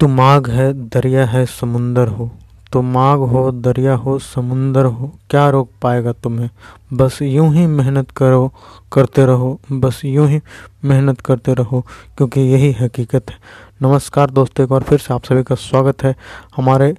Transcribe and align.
तो 0.00 0.08
माघ 0.08 0.50
है, 0.50 0.72
दरिया 0.88 1.26
है, 1.26 1.46
समुंदर 1.46 2.08
हो। 2.08 2.30
तो 2.72 2.82
माघ 2.82 3.18
हो, 3.18 3.52
दरिया 3.52 3.94
हो, 3.94 4.18
समुंदर 4.18 4.84
हो, 4.84 5.12
क्या 5.30 5.50
रोक 5.50 5.70
पाएगा 5.82 6.12
तुम्हें? 6.12 6.50
बस 6.92 7.22
यूँ 7.22 7.54
ही 7.54 7.66
मेहनत 7.66 8.10
करो, 8.10 8.52
करते 8.92 9.26
रहो, 9.26 9.60
बस 9.72 10.02
यूँ 10.04 10.28
ही 10.28 10.40
मेहनत 10.84 11.20
करते 11.20 11.54
रहो, 11.54 11.86
क्योंकि 12.16 12.40
यही 12.40 12.76
हकीकत 12.80 13.30
है। 13.30 13.36
नमस्कार 13.82 14.30
दोस्तों, 14.30 14.64
एक 14.64 14.70
बार 14.70 14.82
फिर 14.82 14.98
से 14.98 15.14
आप 15.14 15.24
सभी 15.24 15.42
का 15.42 15.54
स्वागत 15.54 16.02
है। 16.02 16.16
हमारे 16.56 16.94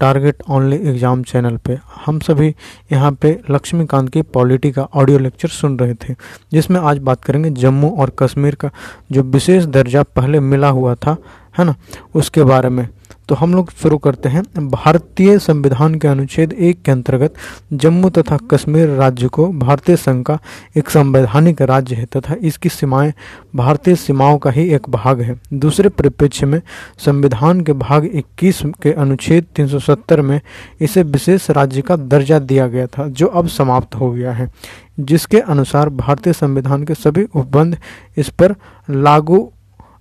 टारगेट 0.00 0.42
ओनली 0.50 0.76
एग्ज़ाम 0.88 1.22
चैनल 1.22 1.56
पे। 1.56 1.78
हम 2.04 2.18
सभी 2.18 2.54
यहाँ 2.92 3.12
पे 3.12 3.38
लक्ष्मीकांत 3.50 4.08
की 4.08 4.22
पॉलिटी 4.24 4.70
का 4.72 4.82
ऑडियो 4.94 5.18
लेक्चर 5.18 5.48
सुन 5.48 5.78
रहे 5.78 5.94
थे, 5.94 6.14
जिसमें 6.52 6.80
आज 6.80 6.98
बात 6.98 7.24
करेंगे 7.24 7.50
जम्मू 7.52 7.90
और 7.90 8.12
कश्मीर 8.18 8.54
का 8.54 8.70
जो 9.12 9.22
विशेष 9.24 9.64
दर्जा 9.66 10.02
पहले 10.02 10.40
मिला 10.40 10.68
हुआ 10.68 10.94
था, 10.94 11.16
है 11.58 11.64
ना? 11.64 11.74
उसके 12.14 12.44
बारे 12.44 12.68
में। 12.68 12.88
तो 13.28 13.34
हम 13.34 13.54
लोग 13.54 13.70
शुरू 13.72 13.96
करते 13.98 14.28
हैं। 14.28 14.42
भारतीय 14.68 15.38
संविधान 15.38 15.94
के 15.94 16.08
अनुच्छेद 16.08 16.52
एक 16.52 16.82
के 16.82 16.92
अंतर्गत 16.92 17.34
जम्मू 17.72 18.10
तथा 18.10 18.36
कश्मीर 18.50 18.88
राज्य 18.88 19.28
को 19.28 19.46
भारतीय 19.48 19.96
संघ 19.96 20.24
का 20.26 20.38
एक 20.76 20.90
संवैधानिक 20.90 21.62
राज्य 21.62 21.94
है 21.94 22.04
तथा 22.06 22.36
इसकी 22.40 22.68
सीमाएँ 22.68 23.12
भारतीय 23.56 23.96
सीमाओं 23.96 24.38
का 24.38 24.50
ही 24.50 24.68
एक 24.68 24.88
भाग 24.88 25.20
है। 25.20 25.40
दूसरे 25.54 25.88
परिप्रेक्ष्य 25.88 26.46
में 26.46 26.60
संविधान 26.98 27.60
के 27.60 27.72
भाग 27.72 28.08
21 28.14 28.62
के 28.82 28.92
अनुच्छेद 28.92 29.46
370 29.56 30.20
में 30.20 30.40
इसे 30.80 31.02
विशेष 31.02 31.50
राज्य 31.50 31.82
का 31.82 31.96
दर्जा 31.96 32.38
दिया 32.38 32.66
गया 32.66 32.86
था, 32.86 33.08
जो 33.08 33.26
अब 33.26 33.48
समाप्त 33.48 33.94
हो 33.94 34.10
गया 34.10 34.32
है, 34.32 34.50
जिसके 35.00 35.40
अनुसार 35.40 35.88
भारतीय 35.88 36.32
संविधान 36.32 36.84
के 36.84 36.94
सभी 36.94 37.24
उपबंध 37.24 37.78
इस 38.16 38.28
पर 38.28 38.54
लागू 38.90 39.52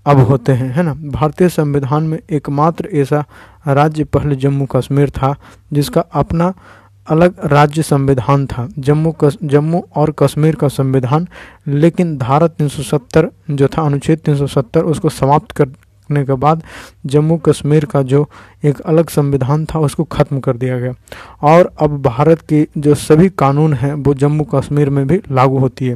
अब 0.07 0.19
होते 0.19 0.51
हैं 0.51 0.69
है 0.73 0.83
ना? 0.83 0.93
भारतीय 0.93 1.49
संविधान 1.49 2.03
में 2.03 2.19
एकमात्र 2.31 2.89
ऐसा 2.93 3.23
राज्य 3.67 4.03
पहले 4.03 4.35
जम्मू 4.35 4.65
कश्मीर 4.65 5.09
था 5.09 5.35
जिसका 5.73 6.01
अपना 6.01 6.53
अलग 7.07 7.35
राज्य 7.45 7.81
संविधान 7.81 8.45
था। 8.47 8.67
जम्मू 8.79 9.11
कस, 9.11 9.37
जम्मू 9.43 9.83
और 9.95 10.13
कश्मीर 10.19 10.55
का 10.55 10.67
संविधान 10.67 11.27
लेकिन 11.67 12.17
धारा 12.17 12.47
370 12.47 13.27
जो 13.51 13.67
था 13.67 13.81
अनुच्छेद 13.81 14.19
370 14.19 14.81
उसको 14.81 15.09
समाप्त 15.09 15.51
करने 15.51 16.23
के 16.25 16.33
बाद 16.33 16.63
जम्मू 17.05 17.37
कश्मीर 17.37 17.85
का 17.85 18.01
जो 18.01 18.27
एक 18.65 18.79
अलग 18.79 19.09
संविधान 19.09 19.65
था 19.65 19.79
उसको 19.79 20.03
ख़त्म 20.03 20.39
कर 20.39 20.57
दिया 20.57 20.79
गया। 20.79 20.93
और 21.41 21.71
अब 21.79 22.01
भारत 22.01 22.41
के 22.41 22.67
जो 22.77 22.95
सभी 22.95 23.29
कानून 23.29 23.73
हैं 23.73 23.93
वो 23.93 24.13
जम्मू 24.13 24.43
कश्मीर 24.43 24.89
में 24.89 25.07
भी 25.07 25.21
लागू 25.31 25.57
होती 25.57 25.87
है। 25.87 25.95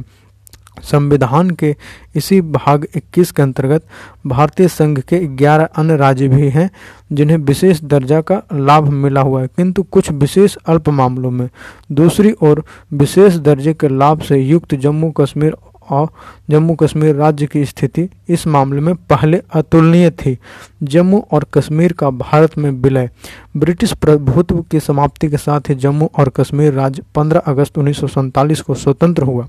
संविधान 0.80 1.50
के 1.50 1.76
इसी 2.16 2.40
भाग 2.40 2.86
21 2.96 3.30
के 3.30 3.42
अंतर्गत 3.42 3.82
भारतीय 4.26 4.68
संघ 4.68 5.00
के 5.00 5.36
11 5.36 5.64
अन्य 5.64 5.96
राज्य 5.96 6.28
भी 6.28 6.48
हैं, 6.48 6.70
जिन्हें 7.12 7.36
विशेष 7.36 7.80
दर्जा 7.84 8.20
का 8.20 8.42
लाभ 8.52 8.88
मिला 8.88 9.20
हुआ 9.20 9.40
है। 9.40 9.46
किंतु 9.46 9.82
कुछ 9.82 10.10
विशेष 10.10 10.56
अल्प 10.66 10.88
मामलों 10.88 11.30
में 11.30 11.48
दूसरी 11.92 12.32
ओर 12.42 12.64
विशेष 12.92 13.34
दर्जे 13.36 13.74
के 13.74 13.88
लाभ 13.88 14.20
से 14.20 14.38
युक्त 14.38 14.74
जम्मू 14.74 15.10
कश्मीर 15.10 15.56
और 15.90 16.08
जम्मू 16.50 16.74
कश्मीर 16.74 17.14
राज्य 17.14 17.46
की 17.46 17.64
स्थिति 17.64 18.08
इस 18.32 18.46
मामले 18.46 18.80
में 18.80 18.94
पहले 19.10 19.40
अतुलनीय 19.52 20.10
थी। 20.10 20.36
जम्मू 20.82 21.22
और 21.32 21.44
कश्मीर 21.54 21.92
का 21.92 22.10
भारत 22.10 22.56
में 22.58 22.70
विलय। 22.72 23.08
ब्रिटिश 23.56 23.92
प्रभुत्व 23.92 24.60
की 24.62 24.80
समाप्ति 24.80 25.28
के 25.28 25.36
साथ 25.36 25.68
ही 25.68 25.74
जम्मू 25.74 26.08
और 26.18 26.28
कश्मीर 26.28 26.72
राज्य 26.72 27.02
15 27.14 27.40
अगस्त 27.46 27.78
उन्नीस 27.78 28.00
सौ 28.00 28.06
सैंतालीस 28.06 28.60
को 28.60 28.74
स्वतंत्र 28.74 29.22
हुआ। 29.22 29.46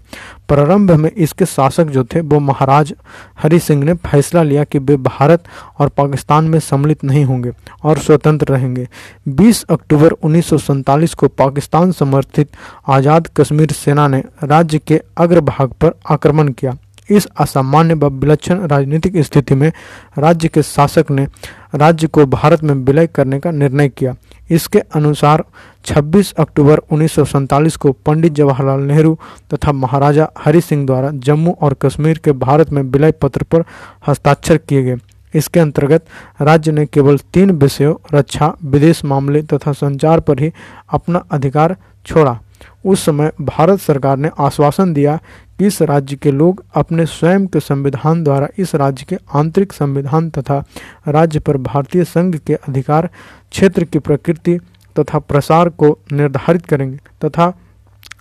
प्रारंभ 0.48 0.92
में 0.92 1.09
इसके 1.12 1.45
शासक 1.45 1.86
जो 1.86 2.03
थे, 2.03 2.22
वो 2.22 2.40
महाराज 2.40 2.94
हरि 3.40 3.59
सिंह 3.59 3.84
ने 3.84 3.94
फैसला 4.03 4.44
लिया 4.44 4.64
कि 4.64 4.80
वे 4.80 4.97
भारत 4.97 5.44
और 5.80 5.90
पाकिस्तान 5.90 6.45
में 6.45 6.59
सम्मिलित 6.59 7.03
नहीं 7.03 7.23
होंगे 7.25 7.52
और 7.84 7.97
स्वतंत्र 7.97 8.53
रहेंगे। 8.53 8.88
20 9.28 9.64
अक्टूबर 9.70 10.12
उन्नीस 10.14 10.50
सौ 10.50 10.58
सैंतालीस 10.58 11.14
को 11.14 11.28
पाकिस्तान 11.28 11.92
समर्थित 11.92 12.50
आज़ाद 12.90 13.29
कश्मीर 13.38 13.72
सेना 13.72 14.08
ने 14.08 14.24
राज्य 14.44 14.79
के 14.79 15.02
अग्रभाग 15.18 15.74
पर 15.81 16.00
आक्रमण 16.09 16.52
किया। 16.52 16.78
इस 17.09 17.28
असामान्य 17.40 17.94
व 17.94 18.08
विलक्षण 18.08 18.68
राजनीतिक 18.68 19.18
स्थिति 19.18 19.56
में 19.56 19.72
राज्य 20.18 20.47
के 20.47 20.64
शासक 20.64 21.06
ने 21.12 21.28
राज्य 21.75 22.08
को 22.08 22.25
भारत 22.25 22.64
में 22.64 22.74
विलय 22.75 23.08
करने 23.08 23.40
का 23.40 23.52
निर्णय 23.52 23.90
किया। 23.90 24.16
इसके 24.50 24.80
अनुसार 24.80 25.44
26 25.86 26.34
अक्टूबर 26.34 26.78
उन्नीस 26.78 27.12
सौ 27.12 27.25
सैंतालीस 27.25 27.75
को 27.75 27.91
पंडित 27.91 28.34
जवाहरलाल 28.34 28.80
नेहरू 28.80 29.18
तथा 29.53 29.72
महाराजा 29.72 30.30
हरि 30.40 30.62
सिंह 30.62 30.86
द्वारा 30.86 31.12
जम्मू 31.12 31.58
और 31.62 31.74
कश्मीर 31.74 32.18
के 32.18 32.31
भारत 32.31 32.69
में 32.69 32.81
विलय 32.81 33.12
पत्र 33.12 33.44
पर 33.44 33.64
हस्ताक्षर 34.08 34.58
किए 34.58 34.84
गए। 34.84 34.97
इसके 35.35 35.59
अंतर्गत 35.59 36.06
राज्य 36.41 36.72
ने 36.72 36.85
केवल 36.85 37.18
तीन 37.34 37.52
विषयों, 37.52 37.96
रक्षा, 38.14 38.56
विदेश 38.64 39.06
मामले 39.06 39.41
तथा 39.41 39.72
संचार 39.72 40.20
पर 40.20 40.40
ही 40.40 40.52
अपना 40.90 41.24
अधिकार 41.31 41.75
छोड़ा। 42.06 42.40
उस 42.85 43.06
समय 43.06 43.31
भारत 43.41 43.79
सरकार 43.79 44.18
ने 44.18 44.29
आश्वासन 44.40 44.94
दिया 44.94 45.19
कि 45.59 45.68
इस 45.68 45.81
राज्य 45.81 46.16
के 46.16 46.31
लोग 46.31 46.63
अपने 46.75 47.06
स्वयं 47.06 47.47
के 47.47 47.59
संविधान 47.59 48.24
द्वारा 48.24 48.47
इस 48.57 48.75
राज्य 48.75 49.06
के 49.09 49.18
आंतरिक 49.35 49.74
संविधान 49.74 50.29
तथा 50.29 50.63
राज्य 51.07 51.40
पर 51.40 51.57
भारतीय 51.57 52.03
संघ 52.03 52.35
के 52.35 52.53
अधिकार 52.53 53.09
क्षेत्र 53.52 53.84
की 53.84 54.00
प्रकृति 54.00 54.59
तथा 55.00 55.19
प्रसार 55.19 55.69
को 55.69 55.97
निर्धारित 56.12 56.66
करेंगे 56.66 57.00
तथा 57.25 57.53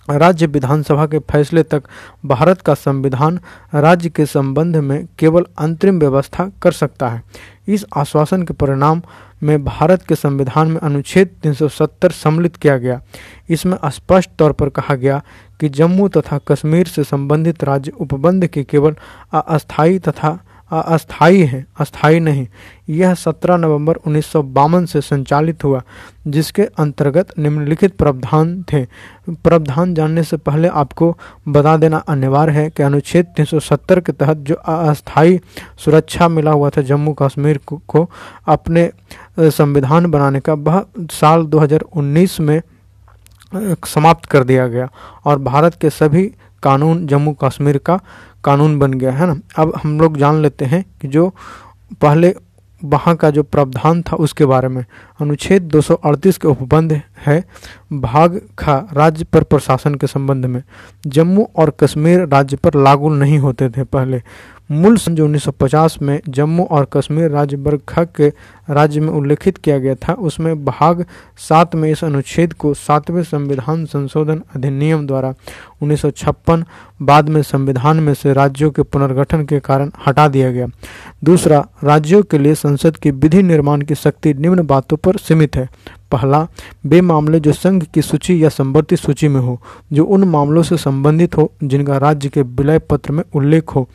राज्य 0.09 0.45
विधानसभा 0.45 1.05
के 1.07 1.19
फैसले 1.31 1.63
तक 1.63 1.83
भारत 2.25 2.61
का 2.61 2.73
संविधान 2.73 3.39
राज्य 3.75 4.09
के 4.09 4.25
संबंध 4.25 4.75
में 4.77 5.05
केवल 5.19 5.45
अंतरिम 5.57 5.99
व्यवस्था 5.99 6.49
कर 6.61 6.71
सकता 6.71 7.09
है। 7.09 7.21
इस 7.67 7.85
आश्वासन 7.97 8.43
के 8.43 8.53
परिणाम 8.53 9.01
में 9.43 9.63
भारत 9.63 10.03
के 10.03 10.15
संविधान 10.15 10.67
में 10.67 10.79
अनुच्छेद 10.79 11.29
370 11.43 12.11
सम्मिलित 12.11 12.55
किया 12.55 12.77
गया। 12.77 13.01
इसमें 13.49 13.77
स्पष्ट 13.85 14.29
तौर 14.39 14.51
पर 14.51 14.69
कहा 14.69 14.95
गया 14.95 15.21
कि 15.59 15.69
जम्मू 15.69 16.07
तथा 16.07 16.39
कश्मीर 16.47 16.87
से 16.87 17.03
संबंधित 17.03 17.63
राज्य 17.63 17.91
उपबंध 17.99 18.47
के 18.47 18.63
केवल 18.63 18.95
अस्थायी 19.33 19.99
तथा 19.99 20.39
अस्थाई 20.71 21.41
है 21.41 21.65
अस्थाई 21.79 22.19
नहीं। 22.19 22.47
यह 22.89 23.13
17 23.13 23.57
नवंबर 23.57 23.95
उन्नीस 23.95 24.25
सौ 24.25 24.41
बावन 24.43 24.85
से 24.85 25.01
संचालित 25.01 25.63
हुआ 25.63 25.81
जिसके 26.27 26.61
अंतर्गत 26.79 27.37
निम्नलिखित 27.39 27.95
प्रावधान 27.97 28.63
थे। 28.63 28.85
प्रावधान 29.29 29.93
जानने 29.93 30.23
से 30.23 30.37
पहले 30.37 30.67
आपको 30.67 31.17
बता 31.47 31.75
देना 31.77 31.97
अनिवार्य 31.97 32.53
है 32.53 32.69
कि 32.69 32.83
अनुच्छेद 32.83 33.25
370 33.37 34.01
के 34.01 34.11
तहत 34.11 34.37
जो 34.37 34.55
अस्थाई 34.55 35.39
सुरक्षा 35.85 36.27
मिला 36.27 36.51
हुआ 36.51 36.69
था 36.69 36.81
जम्मू 36.81 37.13
कश्मीर 37.13 37.59
को, 37.65 37.81
को 37.87 38.09
अपने 38.47 38.89
संविधान 39.39 40.05
बनाने 40.05 40.39
का 40.39 40.53
वह 40.53 40.85
साल 40.99 41.45
2019 41.45 42.39
में 42.39 42.61
समाप्त 43.87 44.25
कर 44.25 44.43
दिया 44.43 44.67
गया 44.67 44.89
और 45.25 45.39
भारत 45.39 45.77
के 45.81 45.89
सभी 45.89 46.23
कानून 46.63 47.07
जम्मू 47.07 47.33
कश्मीर 47.33 47.77
का 47.77 47.99
कानून 48.43 48.79
बन 48.79 48.93
गया, 48.93 49.11
है 49.11 49.27
ना? 49.27 49.35
अब 49.57 49.73
हम 49.83 49.99
लोग 49.99 50.17
जान 50.17 50.41
लेते 50.41 50.65
हैं 50.65 50.85
कि 51.01 51.07
जो 51.07 51.29
पहले 52.01 52.35
वहाँ 52.83 53.15
का 53.15 53.29
जो 53.29 53.43
प्रावधान 53.43 54.01
था 54.01 54.15
उसके 54.15 54.45
बारे 54.45 54.67
में। 54.67 54.85
अनुच्छेद 55.21 55.63
238 55.63 56.37
के 56.37 56.47
उपबंध 56.47 57.01
है 57.25 57.43
भाग 57.93 58.41
खा 58.59 58.87
राज्य 58.93 59.23
पर 59.23 59.43
प्रशासन 59.43 59.95
के 59.95 60.07
संबंध 60.07 60.45
में। 60.45 60.63
जम्मू 61.07 61.47
और 61.55 61.69
कश्मीर 61.79 62.25
राज्य 62.27 62.57
पर 62.57 62.73
लागू 62.75 63.09
नहीं 63.09 63.39
होते 63.39 63.69
थे 63.69 63.83
पहले। 63.83 64.21
मूल 64.71 64.97
सन 64.97 65.15
जो 65.15 65.27
1950 65.27 66.01
में 66.01 66.19
जम्मू 66.29 66.63
और 66.63 66.87
कश्मीर 66.93 67.31
राज्य 67.31 67.57
वर्ग 67.57 67.81
ख 67.89 67.99
के 67.99 68.33
राज्य 68.69 68.99
में 68.99 69.07
उल्लेखित 69.07 69.57
किया 69.57 69.79
गया 69.79 69.95
था। 69.95 70.13
उसमें 70.13 70.65
भाग 70.65 71.05
सात 71.37 71.75
में 71.75 71.91
इस 71.91 72.03
अनुच्छेद 72.03 72.53
को 72.53 72.73
सातवें 72.73 73.23
संविधान 73.23 73.85
संशोधन 73.85 74.41
अधिनियम 74.55 75.07
द्वारा 75.07 75.33
1956 75.81 76.63
बाद 77.01 77.29
में 77.29 77.41
संविधान 77.41 77.99
में 77.99 78.13
से 78.13 78.33
राज्यों 78.33 78.71
के 78.71 78.81
पुनर्गठन 78.81 79.45
के 79.45 79.59
कारण 79.59 79.91
हटा 80.07 80.27
दिया 80.27 80.51
गया। 80.51 80.67
दूसरा, 81.23 81.67
राज्यों 81.83 82.23
के 82.23 82.37
लिए 82.37 82.55
संसद 82.55 82.97
की 82.97 83.11
विधि 83.11 83.43
निर्माण 83.43 83.81
की 83.81 83.95
शक्ति 83.95 84.33
निम्न 84.33 84.65
बातों 84.65 84.97
पर 84.97 85.17
सीमित 85.17 85.55
है। 85.55 85.69
पहला 86.13 86.47
वे 86.85 87.01
मामले 87.01 87.39
जो 87.39 87.53
संघ 87.53 87.83
की 87.93 88.01
सूची 88.01 88.43
या 88.43 88.49
संवर्ती 88.49 88.95
सूची 88.95 89.27
में 89.27 89.39
हो, 89.41 89.59
जो 89.93 90.05
उन 90.05 90.23
मामलों 90.23 90.63
से 90.63 90.77
संबंधित 90.77 91.37
हो, 91.37 91.51
जिनका 91.63 91.97
राज्य 91.97 92.29
के 92.29 92.41
विलय 92.41 92.79
पत्र 92.79 93.11
में 93.11 93.23
उल्लेख 93.35 93.75
हो, 93.75 93.87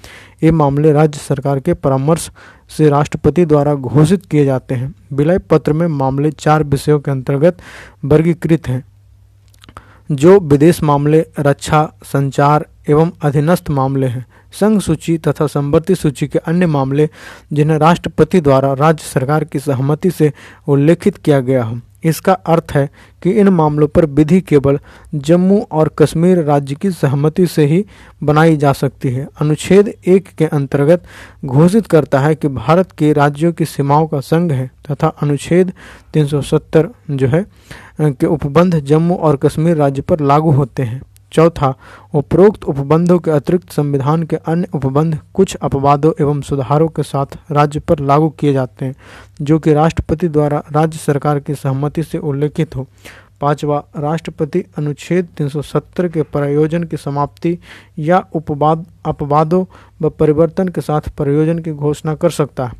ये 0.42 0.50
मामले 0.50 0.92
राज्य 0.92 1.18
सरकार 1.18 1.60
के 1.60 1.74
परामर्श 1.74 2.30
से 2.68 2.88
राष्ट्रपति 2.88 3.44
द्वारा 3.46 3.74
घोषित 3.74 4.26
किए 4.26 4.44
जाते 4.44 4.74
हैं। 4.74 4.94
विलय 5.12 5.38
पत्र 5.50 5.72
में 5.72 5.86
मामले 5.88 6.30
चार 6.30 6.62
विषयों 6.64 6.98
के 7.00 7.10
अंतर्गत 7.10 7.58
वर्गीकृत 8.04 8.68
हैं, 8.68 8.84
जो 10.10 10.38
विदेश 10.40 10.82
मामले, 10.82 11.24
रक्षा, 11.38 11.82
संचार 12.04 12.66
एवं 12.88 13.10
अधीनस्थ 13.22 13.70
मामले 13.70 14.06
हैं। 14.06 14.26
संघ 14.52 14.80
सूची 14.80 15.16
तथा 15.18 15.46
संवर्ती 15.46 15.94
सूची 15.94 16.26
के 16.26 16.38
अन्य 16.38 16.66
मामले, 16.66 17.08
जिन्हें 17.52 17.78
राष्ट्रपति 17.78 18.40
द्वारा 18.40 18.72
राज्य 18.72 19.04
सरकार 19.04 19.44
की 19.44 19.58
सहमति 19.58 20.10
से 20.10 20.32
उल्लेखित 20.68 21.16
किया 21.16 21.40
गया 21.40 21.64
हो। 21.64 21.78
इसका 22.04 22.32
अर्थ 22.32 22.72
है 22.72 22.88
कि 23.22 23.30
इन 23.30 23.48
मामलों 23.48 23.86
पर 23.88 24.06
विधि 24.06 24.40
केवल 24.40 24.78
जम्मू 25.14 25.60
और 25.72 25.90
कश्मीर 25.98 26.42
राज्य 26.42 26.74
की 26.74 26.90
सहमति 26.90 27.46
से 27.46 27.66
ही 27.66 27.84
बनाई 28.22 28.56
जा 28.56 28.72
सकती 28.72 29.08
है। 29.08 29.28
अनुच्छेद 29.40 29.92
एक 30.06 30.28
के 30.28 30.44
अंतर्गत 30.44 31.04
घोषित 31.44 31.86
करता 31.86 32.20
है 32.20 32.34
कि 32.34 32.48
भारत 32.48 32.92
के 32.92 33.12
राज्यों 33.12 33.52
की 33.52 33.64
सीमाओं 33.64 34.06
का 34.06 34.20
संघ 34.20 34.52
है 34.52 34.70
तथा 34.90 35.08
अनुच्छेद 35.22 35.72
370 36.14 36.88
जो 37.10 37.28
है 37.28 37.44
के 38.00 38.26
उपबंध 38.26 38.78
जम्मू 38.80 39.14
और 39.14 39.36
कश्मीर 39.36 39.76
राज्य 39.76 40.02
पर 40.02 40.20
लागू 40.20 40.50
होते 40.50 40.82
हैं। 40.82 41.02
चौथा, 41.32 41.74
उपरोक्त 42.14 42.64
उपबंधों 42.64 43.18
के 43.18 43.30
अतिरिक्त 43.30 43.72
संविधान 43.72 44.22
के 44.22 44.36
अन्य 44.36 44.66
उपबंध 44.74 45.18
कुछ 45.34 45.54
अपवादों 45.54 46.12
एवं 46.20 46.40
सुधारों 46.40 46.88
के 46.88 47.02
साथ 47.02 47.26
राज्य 47.52 47.80
पर 47.80 47.98
लागू 47.98 48.28
किए 48.28 48.52
जाते 48.52 48.84
हैं, 48.84 48.94
जो 49.42 49.58
कि 49.58 49.72
राष्ट्रपति 49.72 50.28
द्वारा 50.28 50.64
राज्य 50.72 50.98
सरकार 50.98 51.40
की 51.40 51.54
सहमति 51.54 52.02
से 52.02 52.18
उल्लेखित 52.18 52.76
हो। 52.76 52.86
पांचवा, 53.40 53.84
राष्ट्रपति 53.96 54.64
अनुच्छेद 54.78 55.28
370 55.36 56.08
के 56.08 56.22
प्रयोजन 56.22 56.84
की 56.84 56.96
समाप्ति 56.96 57.58
या 57.98 58.26
उपवाद, 58.32 58.86
अपवादों 59.04 59.64
व 60.02 60.10
परिवर्तन 60.10 60.68
के 60.68 60.80
साथ 60.80 61.00
प्रयोजन 61.00 61.58
की 61.58 61.72
घोषणा 61.72 62.14
कर 62.14 62.30
सकता 62.30 62.66
है। 62.66 62.72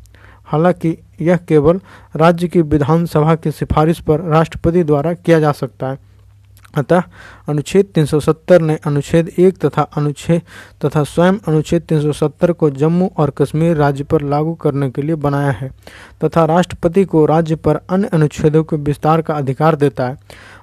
हालाँकि, 0.45 0.97
यह 1.21 1.37
केवल 1.37 1.79
राज्य 2.15 2.47
की 2.47 2.61
विधानसभा 2.61 3.35
की 3.35 3.51
सिफारिश 3.51 3.99
पर 3.99 4.21
राष्ट्रपति 4.21 4.83
द्वारा 4.83 5.13
किया 5.13 5.39
जा 5.39 5.51
सकता 5.51 5.87
है। 5.87 6.08
अतः 6.77 7.03
अनुच्छेद 7.49 7.85
370 7.97 8.61
ने 8.61 8.75
अनुच्छेद 8.85 9.31
एक 9.39 9.57
तथा 9.57 9.81
अनुच्छेद 9.81 10.41
तथा 10.85 11.03
स्वयं 11.03 11.33
अनुच्छेद 11.47 11.81
370 11.81 12.51
को 12.51 12.69
जम्मू 12.69 13.11
और 13.17 13.29
कश्मीर 13.29 13.75
राज्य 13.75 14.03
पर 14.03 14.21
लागू 14.21 14.53
करने 14.53 14.89
के 14.91 15.01
लिए 15.01 15.15
बनाया 15.15 15.51
है 15.51 15.71
तथा 16.23 16.45
राष्ट्रपति 16.45 17.05
को 17.05 17.25
राज्य 17.25 17.55
पर 17.55 17.75
अन्य 17.89 18.07
अनुच्छेदों 18.07 18.63
के 18.63 18.75
विस्तार 18.75 19.21
का 19.21 19.33
अधिकार 19.33 19.75
देता 19.75 20.07
है। 20.07 20.17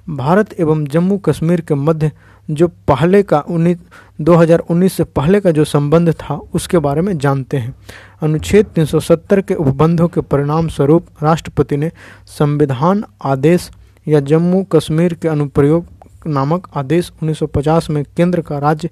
भारत 0.09 0.59
एवं 0.59 0.85
जम्मू 0.85 1.17
कश्मीर 1.17 1.61
के 1.61 1.75
मध्य 1.75 2.11
जो 2.51 2.67
पहले 2.67 3.23
का 3.23 3.39
उन्नीस 3.39 3.77
2019 4.21 4.93
से 4.93 5.03
पहले 5.03 5.39
का 5.39 5.51
जो 5.51 5.65
संबंध 5.65 6.11
था, 6.11 6.35
उसके 6.53 6.77
बारे 6.77 7.01
में 7.01 7.17
जानते 7.17 7.57
हैं। 7.57 7.75
अनुच्छेद 8.21 8.65
370 8.65 9.41
के 9.41 9.53
उपबंधों 9.53 10.07
के 10.07 10.21
परिणाम 10.21 10.67
स्वरूप 10.67 11.07
राष्ट्रपति 11.23 11.77
ने 11.77 11.91
संविधान 12.25 13.03
आदेश 13.25 13.71
या 14.07 14.19
जम्मू 14.19 14.63
कश्मीर 14.63 15.13
के 15.13 15.27
अनुप्रयोग 15.27 15.85
नामक 16.27 16.67
आदेश 16.75 17.11
1950 17.23 17.89
में 17.89 18.03
केंद्र 18.17 18.41
का 18.41 18.59
राज्य 18.59 18.89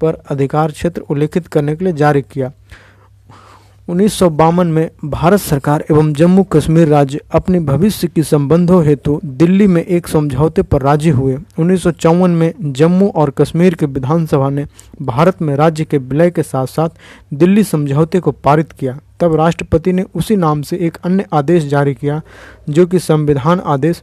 पर 0.00 0.14
अधिकार 0.14 0.70
क्षेत्र 0.70 1.00
उल्लेखित 1.00 1.46
करने 1.46 1.76
के 1.76 1.84
लिए 1.84 1.94
जारी 1.94 2.22
किया। 2.22 2.52
उन्नीस 3.88 4.22
में 4.22 4.90
भारत 5.04 5.40
सरकार 5.40 5.84
एवं 5.90 6.12
जम्मू 6.14 6.42
कश्मीर 6.42 6.88
राज्य 6.88 7.20
अपने 7.32 7.60
भविष्य 7.60 8.08
की 8.08 8.22
संबंधों 8.22 8.84
हेतु 8.84 9.20
दिल्ली 9.24 9.66
में 9.66 9.84
एक 9.84 10.08
समझौते 10.08 10.62
पर 10.62 10.82
राज़ी 10.82 11.10
हुए। 11.10 11.38
उन्नीस 11.58 11.82
सौ 11.82 11.90
चौवन 11.90 12.30
में 12.30 12.54
जम्मू 12.62 13.08
और 13.08 13.30
कश्मीर 13.30 13.74
के 13.74 13.86
विधानसभा 13.86 14.50
ने 14.50 14.66
भारत 15.02 15.42
में 15.42 15.56
राज्य 15.56 15.84
के 15.84 15.98
विलय 15.98 16.30
के 16.30 16.42
साथ 16.42 16.66
साथ 16.66 16.88
दिल्ली 17.34 17.64
समझौते 17.64 18.20
को 18.20 18.32
पारित 18.32 18.72
किया। 18.72 18.98
तब 19.20 19.34
राष्ट्रपति 19.34 19.92
ने 19.92 20.04
उसी 20.14 20.36
नाम 20.36 20.62
से 20.62 20.76
एक 20.76 20.98
अन्य 21.04 21.26
आदेश 21.32 21.64
जारी 21.64 21.94
किया, 21.94 22.22
जो 22.70 22.86
कि 22.86 22.98
संविधान 22.98 23.60
आदेश 23.60 24.02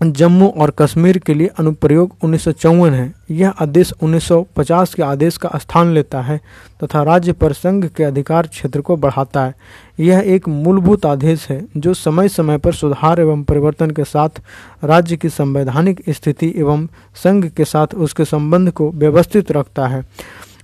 जम्मू 0.00 0.46
और 0.56 0.70
कश्मीर 0.78 1.18
के 1.18 1.34
लिए 1.34 1.46
अनुप्रयोग 1.58 2.16
उन्नीस 2.24 2.42
सौ 2.44 2.52
चौवन 2.52 2.94
है। 2.94 3.12
यह 3.30 3.50
आदेश 3.50 3.92
1950 4.02 4.94
के 4.94 5.02
आदेश 5.02 5.36
का 5.36 5.50
स्थान 5.56 5.92
लेता 5.94 6.20
है 6.22 6.40
तथा 6.84 7.02
राज्य 7.02 7.32
पर 7.32 7.52
संघ 7.52 7.86
के 7.86 8.04
अधिकार 8.04 8.46
क्षेत्र 8.46 8.80
को 8.80 8.96
बढ़ाता 8.96 9.44
है। 9.44 9.54
यह 10.00 10.22
एक 10.26 10.48
मूलभूत 10.48 11.06
आदेश 11.06 11.46
है 11.50 11.64
जो 11.76 11.94
समय 11.94 12.28
समय 12.28 12.58
पर 12.58 12.72
सुधार 12.72 13.20
एवं 13.20 13.42
परिवर्तन 13.42 13.90
के 13.90 14.04
साथ 14.04 14.42
राज्य 14.84 15.16
की 15.16 15.28
संवैधानिक 15.28 16.02
स्थिति 16.08 16.52
एवं 16.56 16.86
संघ 17.14 17.46
के 17.46 17.64
साथ 17.64 17.94
उसके 17.96 18.24
संबंध 18.24 18.70
को 18.70 18.90
व्यवस्थित 18.90 19.52
रखता 19.52 19.86
है। 19.86 20.04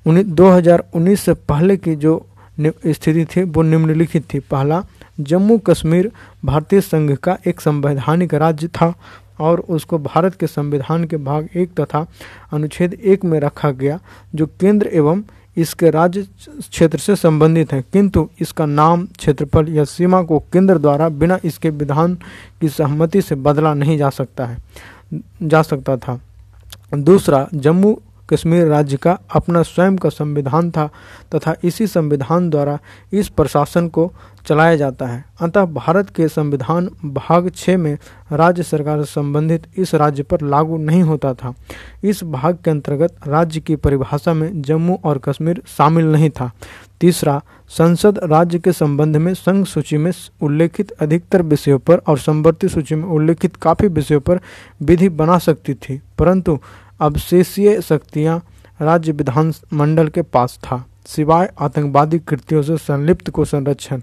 उन्नीस 0.06 1.20
से 1.20 1.34
पहले 1.34 1.76
की 1.76 1.94
जो 1.96 2.24
स्थिति 2.60 3.24
थी, 3.26 3.42
वो 3.42 3.62
निम्नलिखित 3.62 4.24
थी। 4.34 4.38
पहला 4.40 4.84
जम्मू 5.20 5.56
कश्मीर 5.58 6.10
भारतीय 6.44 6.80
संघ 6.80 7.14
का 7.14 7.36
एक 7.46 7.60
संवैधानिक 7.60 8.34
राज्य 8.34 8.68
था। 8.68 8.92
और 9.40 9.60
उसको 9.60 9.98
भारत 9.98 10.34
के 10.34 10.46
संविधान 10.46 11.04
के 11.04 11.16
भाग 11.16 11.48
एक 11.54 11.74
तथा 11.80 12.06
अनुच्छेद 12.52 12.94
एक 12.94 13.24
में 13.24 13.38
रखा 13.40 13.70
गया, 13.70 13.98
जो 14.34 14.46
केंद्र 14.60 14.86
एवं 14.86 15.22
इसके 15.56 15.90
राज्य 15.90 16.22
क्षेत्र 16.60 16.98
से 16.98 17.16
संबंधित 17.16 17.72
है। 17.72 17.82
किंतु 17.92 18.28
इसका 18.40 18.66
नाम, 18.66 19.06
क्षेत्रफल 19.18 19.68
या 19.68 19.84
सीमा 19.84 20.22
को 20.22 20.38
केंद्र 20.52 20.78
द्वारा 20.78 21.08
बिना 21.08 21.38
इसके 21.44 21.70
विधान 21.70 22.14
की 22.60 22.68
सहमति 22.68 23.22
से 23.22 23.34
बदला 23.34 23.74
नहीं 23.74 23.98
जा 23.98 24.10
सकता 24.10 24.46
है, 24.46 24.58
जा 25.42 25.62
सकता 25.62 25.96
था। 25.96 26.20
दूसरा, 26.94 27.46
जम्मू 27.54 27.98
कश्मीर 28.28 28.66
राज्य 28.66 28.96
का 28.96 29.18
अपना 29.34 29.62
स्वयं 29.62 29.96
का 29.96 30.08
संविधान 30.08 30.70
था 30.70 30.86
तथा 31.34 31.54
इसी 31.64 31.86
संविधान 31.86 32.48
द्वारा 32.50 32.78
इस 33.12 33.28
प्रशासन 33.28 33.88
को 33.88 34.06
चलाया 34.46 34.76
जाता 34.76 35.06
है। 35.06 35.24
अतः 35.40 35.64
भारत 35.64 36.10
के 36.10 36.28
संविधान 36.28 36.88
भाग 37.04 37.50
छः 37.56 37.76
में 37.78 37.96
राज्य 38.32 38.62
सरकार 38.62 39.04
संबंधित 39.04 39.66
इस 39.76 39.94
राज्य 39.94 40.22
पर 40.22 40.40
लागू 40.40 40.78
नहीं 40.78 41.02
होता 41.02 41.32
था। 41.34 41.54
इस 42.04 42.22
भाग 42.24 42.58
के 42.64 42.70
अंतर्गत 42.70 43.28
राज्य 43.28 43.60
की 43.60 43.76
परिभाषा 43.76 44.34
में 44.34 44.62
जम्मू 44.62 44.98
और 45.04 45.18
कश्मीर 45.18 45.62
शामिल 45.68 46.06
नहीं 46.06 46.30
था। 46.30 46.50
तीसरा, 47.00 47.40
संसद 47.68 48.18
राज्य 48.22 48.58
के 48.58 48.72
संबंध 48.72 49.16
में 49.16 49.32
संघ 49.34 49.64
सूची 49.66 49.96
में 49.96 50.10
उल्लेखित 50.40 50.90
अधिकतर 50.90 51.42
विषयों 51.42 51.78
पर 51.78 51.98
और 51.98 52.18
संवर्ती 52.18 52.68
सूची 52.68 52.94
में 52.94 53.04
उल्लेखित 53.04 53.56
काफ़ी 53.56 53.88
विषयों 53.88 54.20
पर 54.20 54.40
विधि 54.82 55.08
बना 55.08 55.38
सकती 55.38 55.74
थी, 55.74 56.00
परंतु 56.18 56.58
अवशेषीय 57.00 57.80
शक्तियाँ 57.80 58.40
राज्य 58.80 59.12
विधान 59.12 59.52
मंडल 59.72 60.08
के 60.08 60.22
पास 60.22 60.58
था। 60.64 60.84
सिवाय 61.06 61.50
आतंकवादी 61.60 62.18
कृतियों 62.18 62.62
से 62.62 62.76
संलिप्त 62.76 63.30
को 63.30 63.44
संरक्षण 63.44 64.00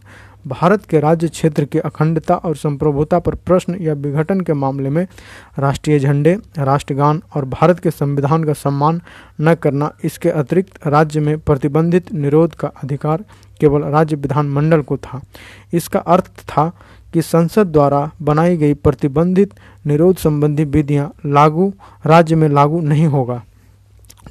भारत 0.47 0.85
के 0.85 0.99
राज्य 0.99 1.27
क्षेत्र 1.27 1.65
की 1.65 1.79
अखंडता 1.79 2.35
और 2.35 2.55
संप्रभुता 2.55 3.19
पर 3.19 3.35
प्रश्न 3.35 3.77
या 3.81 3.93
विघटन 3.93 4.41
के 4.41 4.53
मामले 4.53 4.89
में 4.89 5.07
राष्ट्रीय 5.59 5.99
झंडे, 5.99 6.37
राष्ट्रगान 6.57 7.21
और 7.35 7.45
भारत 7.45 7.79
के 7.79 7.91
संविधान 7.91 8.43
का 8.43 8.53
सम्मान 8.53 9.01
न 9.41 9.55
करना, 9.55 9.91
इसके 10.03 10.29
अतिरिक्त 10.29 10.87
राज्य 10.87 11.19
में 11.19 11.39
प्रतिबंधित 11.39 12.13
निरोध 12.13 12.55
का 12.55 12.67
अधिकार 12.83 13.23
केवल 13.59 13.83
राज्य 13.83 14.15
विधानमंडल 14.15 14.81
को 14.81 14.97
था। 14.97 15.21
इसका 15.73 15.99
अर्थ 15.99 16.25
था 16.25 16.71
कि 17.13 17.21
संसद 17.21 17.67
द्वारा 17.67 18.11
बनाई 18.21 18.57
गई 18.57 18.73
प्रतिबंधित 18.73 19.53
निरोध 19.85 20.17
संबंधी 20.17 20.63
विधियाँ 20.63 21.11
लागू, 21.25 21.73
राज्य 22.05 22.35
में 22.35 22.49
लागू 22.49 22.81
नहीं 22.81 23.05
होगा। 23.05 23.43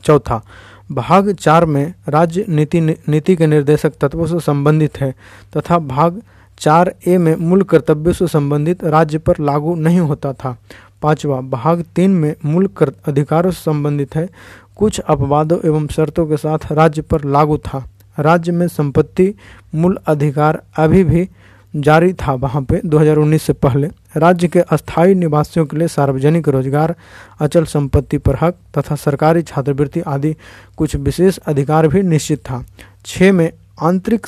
चौथा 0.05 0.43
भाग 0.93 1.33
चार 1.33 1.65
में 1.65 1.95
राज्य 2.09 2.45
नीति 2.49 2.81
नीति 2.81 3.37
के 3.37 3.47
निर्देशक 3.47 3.93
तत्वों 4.01 4.27
से 4.27 4.41
संबंधित 4.41 5.01
है, 5.01 5.15
तथा 5.57 5.79
भाग 5.79 6.23
चार 6.59 6.95
ए 7.07 7.19
में 7.19 7.37
मूल 7.37 7.63
कर्तव्यों 7.63 8.13
से 8.13 8.27
संबंधित 8.27 8.85
राज्य 8.85 9.19
पर 9.19 9.35
लागू 9.41 9.75
नहीं 9.75 10.01
होता 10.01 10.33
था। 10.33 10.59
पांचवा, 11.03 11.41
भाग 11.41 11.85
तीन 11.97 12.11
में 12.11 12.35
मूल 12.45 12.67
कर, 12.67 12.93
अधिकारों 13.07 13.51
से 13.51 13.61
संबंधित 13.61 14.17
है, 14.17 14.29
कुछ 14.77 14.99
अपवादों 14.99 15.59
एवं 15.65 15.87
शर्तों 15.87 16.27
के 16.27 16.37
साथ 16.37 16.59
राज्य 16.73 17.03
पर 17.03 17.25
लागू 17.25 17.59
था। 17.59 17.89
राज्य 18.19 18.53
में 18.53 18.69
संपत्ति, 18.69 19.35
मूल 19.75 19.99
अधिकार 20.07 20.63
अभी 20.77 21.05
भी 21.05 21.29
जारी 21.77 22.13
था, 22.13 22.33
वहाँ 22.33 22.63
पे 22.63 22.81
2019 22.87 23.43
से 23.43 23.53
पहले। 23.53 23.91
राज्य 24.15 24.49
के 24.49 24.61
अस्थायी 24.61 25.15
निवासियों 25.15 25.65
के 25.67 25.77
लिए 25.77 25.89
सार्वजनिक 25.89 26.49
रोज़गार, 26.49 26.95
अचल 27.41 27.65
संपत्ति 27.65 28.19
पर 28.19 28.37
हक 28.41 28.55
तथा 28.79 28.95
सरकारी 28.95 29.43
छात्रवृत्ति 29.43 30.01
आदि 30.01 30.35
कुछ 30.77 30.97
विशेष 30.97 31.39
अधिकार 31.39 31.89
भी 31.89 32.03
निश्चित 32.03 32.41
था। 32.41 32.65
छः 33.07 33.33
में 33.33 33.51
आंतरिक 33.83 34.27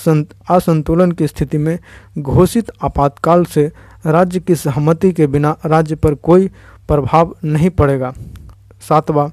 असंतुलन 0.51 1.13
की 1.13 1.27
स्थिति 1.27 1.59
में 1.59 1.79
घोषित 2.19 2.71
आपातकाल 2.85 3.45
से 3.45 3.71
राज्य 4.07 4.41
की 4.41 4.55
सहमति 4.55 5.13
के 5.13 5.27
बिना 5.27 5.57
राज्य 5.67 5.95
पर 5.95 6.15
कोई 6.15 6.49
प्रभाव 6.89 7.35
नहीं 7.45 7.71
पड़ेगा। 7.71 8.13
सातवां 8.89 9.29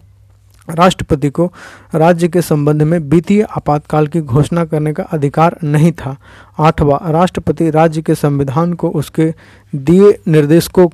राष्ट्रपति 0.69 1.29
को 1.29 1.53
राज्य 1.95 2.27
के 2.27 2.41
संबंध 2.41 2.81
में 2.81 2.99
वित्तीय 2.99 3.41
आपातकाल 3.41 4.07
की 4.07 4.21
घोषणा 4.21 4.65
करने 4.65 4.93
का 4.93 5.03
अधिकार 5.03 5.57
नहीं 5.63 5.91
था। 5.91 6.17
आठवां, 6.59 7.11
राष्ट्रपति 7.11 7.69
राज्य 7.69 8.01
के 8.01 8.15
संविधान 8.15 8.73
को 8.73 8.89
उसके 8.89 9.33
दिए 9.75 10.19
निर्देशकों 10.27 10.87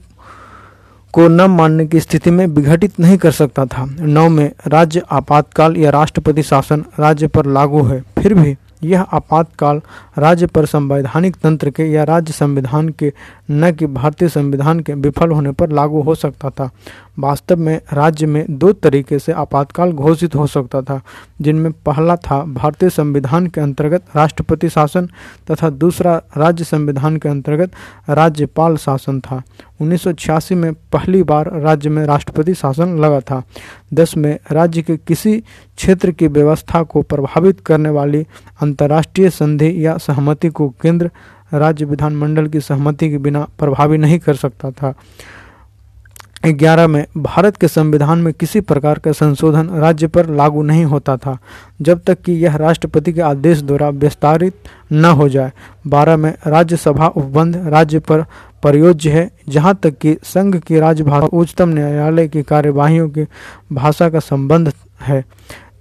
को 1.13 1.27
न 1.27 1.41
मानने 1.41 1.85
की 1.85 1.99
स्थिति 1.99 2.31
में 2.31 2.45
विघटित 2.47 2.99
नहीं 2.99 3.17
कर 3.17 3.31
सकता 3.31 3.65
था। 3.65 3.85
नौ 3.99 4.29
में 4.29 4.51
राज्य 4.67 5.01
आपातकाल 5.11 5.77
या 5.77 5.89
राष्ट्रपति 5.89 6.43
शासन 6.43 6.85
राज्य 6.99 7.27
पर 7.27 7.45
लागू 7.45 7.83
है। 7.83 8.03
फिर 8.19 8.33
भी 8.33 8.57
यह 8.83 9.01
आपातकाल 9.01 9.81
राज्य 10.17 10.47
पर 10.47 10.65
संवैधानिक 10.65 11.35
तंत्र 11.35 11.69
के 11.69 11.83
या 11.83 12.03
राज्य 12.03 12.33
संविधान 12.33 12.89
के 12.89 13.13
न 13.51 13.71
कि 13.71 13.85
भारतीय 13.85 14.29
संविधान 14.29 14.79
के 14.79 14.93
विफल 14.93 15.31
होने 15.31 15.51
पर 15.51 15.69
लागू 15.69 16.01
हो 16.01 16.15
सकता 16.15 16.49
था। 16.49 16.71
वास्तव 17.19 17.57
में 17.57 17.81
राज्य 17.93 18.25
में 18.25 18.45
दो 18.49 18.73
तरीके 18.73 19.19
से 19.19 19.31
आपातकाल 19.31 19.91
घोषित 19.91 20.35
हो 20.35 20.47
सकता 20.47 20.81
था, 20.81 21.01
जिनमें 21.41 21.71
पहला 21.71 22.15
था 22.15 22.43
भारतीय 22.43 22.89
संविधान 22.89 23.47
के 23.47 23.61
अंतर्गत 23.61 24.03
राष्ट्रपति 24.15 24.69
शासन 24.69 25.09
तथा 25.51 25.69
दूसरा 25.69 26.21
राज्य 26.37 26.63
संविधान 26.63 27.17
के 27.17 27.29
अंतर्गत 27.29 27.71
राज्यपाल 28.09 28.77
शासन 28.77 29.19
था। 29.19 29.41
1986 29.81 30.55
में 30.55 30.73
पहली 30.73 31.23
बार 31.23 31.51
राज्य 31.61 31.89
में 31.89 32.05
राष्ट्रपति 32.05 32.53
शासन 32.53 32.99
लगा 32.99 33.19
था। 33.19 33.43
दस 33.93 34.17
में 34.17 34.39
राज्य 34.51 34.81
के 34.81 34.97
किसी 34.97 35.43
क्षेत्र 35.75 36.11
की 36.11 36.27
व्यवस्था 36.27 36.83
को 36.83 37.01
प्रभावित 37.01 37.59
करने 37.59 37.89
वाली 37.89 38.25
अंतर्राष्ट्रीय 38.61 39.29
संधि 39.29 39.85
या 39.85 39.97
सहमति 39.97 40.49
को 40.49 40.69
केंद्र 40.69 41.11
राज्य 41.53 41.85
विधानमंडल 41.85 42.47
की 42.47 42.59
सहमति 42.59 43.09
के 43.09 43.17
बिना 43.17 43.47
प्रभावी 43.59 43.97
नहीं 43.97 44.19
कर 44.19 44.35
सकता 44.35 44.71
था। 44.71 44.93
ग्यारह 46.45 46.87
में, 46.87 47.05
भारत 47.17 47.57
के 47.57 47.67
संविधान 47.67 48.19
में 48.19 48.33
किसी 48.33 48.61
प्रकार 48.61 48.99
का 48.99 49.11
संशोधन 49.11 49.69
राज्य 49.69 50.07
पर 50.07 50.29
लागू 50.29 50.63
नहीं 50.63 50.85
होता 50.85 51.17
था, 51.17 51.37
जब 51.81 52.01
तक 52.03 52.21
कि 52.21 52.31
यह 52.31 52.55
राष्ट्रपति 52.55 53.13
के 53.13 53.21
आदेश 53.21 53.61
द्वारा 53.61 53.89
विस्तारित 53.89 54.53
न 54.91 55.05
हो 55.05 55.29
जाए। 55.29 55.51
बारह 55.87 56.17
में, 56.17 56.33
राज्यसभा 56.47 57.07
उपबंध 57.07 57.57
राज्य 57.57 57.99
पर 57.99 58.21
प्रयोज्य 58.61 59.09
है, 59.09 59.31
जहाँ 59.49 59.79
तक 59.83 59.97
कि 59.97 60.17
संघ 60.23 60.55
की 60.55 60.79
राजभाषा 60.79 61.25
उच्चतम 61.25 61.69
न्यायालय 61.69 62.27
की 62.27 62.43
कार्यवाहियों 62.43 63.09
की 63.09 63.25
भाषा 63.71 64.09
का 64.09 64.19
संबंध 64.19 64.73
है। 65.01 65.25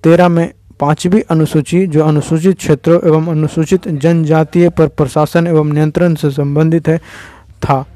तेरह 0.03 0.29
में 0.29 0.53
पांचवी 0.83 1.21
अनुसूची, 1.31 1.87
जो 1.87 2.05
अनुसूचित 2.05 2.55
क्षेत्रों 2.55 3.01
एवं 3.07 3.27
अनुसूचित 3.27 3.89
जनजातीय 3.89 4.69
पर 4.69 4.87
प्रशासन 4.89 5.47
एवं 5.47 5.73
नियंत्रण 5.73 6.15
से 6.15 6.31
संबंधित 6.31 6.89
है, 6.89 6.99
था। 7.63 7.87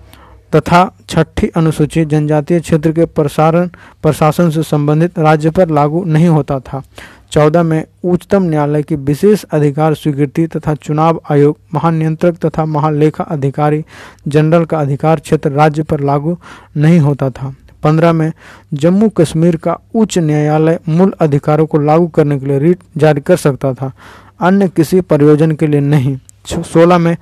तथा 0.56 0.94
छठी 1.08 1.48
अनुसूची, 1.48 2.04
जनजातीय 2.04 2.60
क्षेत्र 2.60 2.92
के 2.92 3.04
प्रसारण, 3.04 3.68
प्रशासन 4.02 4.50
से 4.50 4.62
संबंधित 4.62 5.18
राज्य 5.18 5.50
पर 5.50 5.68
लागू 5.68 6.04
नहीं 6.04 6.28
होता 6.28 6.58
था। 6.60 6.82
चौदह 7.30 7.62
में 7.62 7.84
उच्चतम 8.04 8.42
न्यायालय 8.42 8.82
की 8.82 8.96
विशेष 8.96 9.44
अधिकार 9.44 9.94
स्वीकृति 9.94 10.46
तथा 10.46 10.74
चुनाव 10.74 11.20
आयोग, 11.30 11.58
महानियंत्रक 11.74 12.36
तथा 12.36 12.64
महालेखा 12.64 13.24
अधिकारी, 13.24 13.84
जनरल 14.28 14.64
का 14.64 14.78
अधिकार 14.78 15.20
क्षेत्र 15.20 15.50
राज्य 15.50 15.82
पर 15.82 16.00
लागू 16.00 16.38
नहीं 16.76 17.00
होता 17.00 17.30
था। 17.30 17.54
पंद्रह 17.86 18.12
में 18.12 18.32
जम्मू 18.74 19.08
कश्मीर 19.08 19.56
का 19.56 19.78
उच्च 19.94 20.18
न्यायालय 20.18 20.78
मूल 20.88 21.14
अधिकारों 21.20 21.66
को 21.66 21.78
लागू 21.78 22.06
करने 22.08 22.38
के 22.38 22.46
लिए 22.46 22.58
रिट 22.58 22.78
जारी 22.96 23.20
कर 23.20 23.36
सकता 23.36 23.72
था। 23.74 23.92
अन्य 24.40 24.68
किसी 24.68 25.00
प्रयोजन 25.00 25.52
के 25.52 25.66
लिए 25.66 25.80
नहीं। 25.80 26.18
सोलह 26.46 26.98
में 26.98 27.16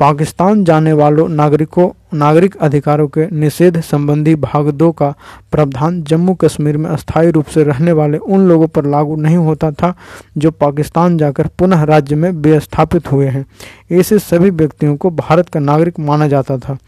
पाकिस्तान 0.00 0.64
जाने 0.64 0.92
वालों, 0.92 1.28
नागरिकों, 1.28 2.18
नागरिक 2.18 2.56
अधिकारों 2.56 3.08
के 3.08 3.36
निषेध 3.36 3.80
संबंधी 3.80 4.34
भाग 4.34 4.70
दो 4.70 4.92
का 4.92 5.14
प्रावधान 5.52 6.02
जम्मू 6.02 6.34
कश्मीर 6.34 6.76
में 6.76 6.90
अस्थायी 6.90 7.30
रूप 7.30 7.46
से 7.46 7.64
रहने 7.64 7.92
वाले 7.92 8.18
उन 8.18 8.40
लोगों 8.40 8.66
पर 8.66 8.86
लागू 8.86 9.16
नहीं 9.16 9.36
होता 9.36 9.70
था, 9.70 9.94
जो 10.38 10.50
पाकिस्तान 10.50 11.18
जाकर 11.18 11.46
पुनः 11.46 11.82
राज्य 11.82 12.16
में 12.16 12.30
विस्थापित 12.30 13.12
हुए 13.12 13.26
हैं। 13.26 13.46
ऐसे 13.92 14.18
सभी 14.18 14.50
व्यक्तियों 14.50 14.96
को 14.96 15.10
भारत 15.10 15.48
का 15.48 15.60
नागरिक 15.60 16.00
माना 16.00 16.28
जाता 16.28 16.58
था। 16.58 16.78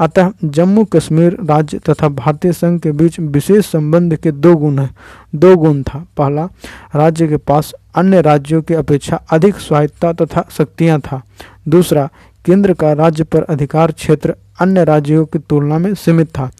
अतः 0.00 0.30
जम्मू 0.44 0.84
कश्मीर 0.84 1.36
राज्य 1.44 1.78
तथा 1.78 2.08
भारतीय 2.08 2.52
संघ 2.52 2.80
के 2.80 2.92
बीच 2.92 3.20
विशेष 3.20 3.66
संबंध 3.66 4.16
के 4.16 4.32
दो 4.32 4.56
गुण 4.56 4.78
है। 4.78 4.90
दो 5.34 5.56
गुण 5.56 5.82
था। 5.82 6.06
पहला, 6.16 6.48
राज्य 6.96 7.28
के 7.28 7.36
पास 7.36 7.74
अन्य 7.94 8.20
राज्यों 8.20 8.62
की 8.62 8.74
अपेक्षा 8.74 9.16
अधिक 9.30 9.56
स्वायत्ता 9.56 10.12
तथा 10.12 10.48
शक्तियाँ 10.58 11.00
था। 11.00 11.22
दूसरा 11.68 12.08
केंद्र 12.44 12.74
का 12.74 12.92
राज्य 12.92 13.24
पर 13.24 13.42
अधिकार 13.42 13.92
क्षेत्र 13.92 14.34
अन्य 14.60 14.84
राज्यों 14.84 15.24
की 15.24 15.38
तुलना 15.38 15.78
में 15.78 15.94
सीमित 15.94 16.28
था। 16.28 16.50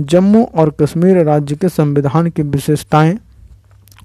जम्मू 0.00 0.44
और 0.54 0.70
कश्मीर 0.80 1.24
राज्य 1.24 1.54
के 1.54 1.68
संविधान 1.68 2.30
की 2.30 2.42
विशेषताएँ 2.42 3.18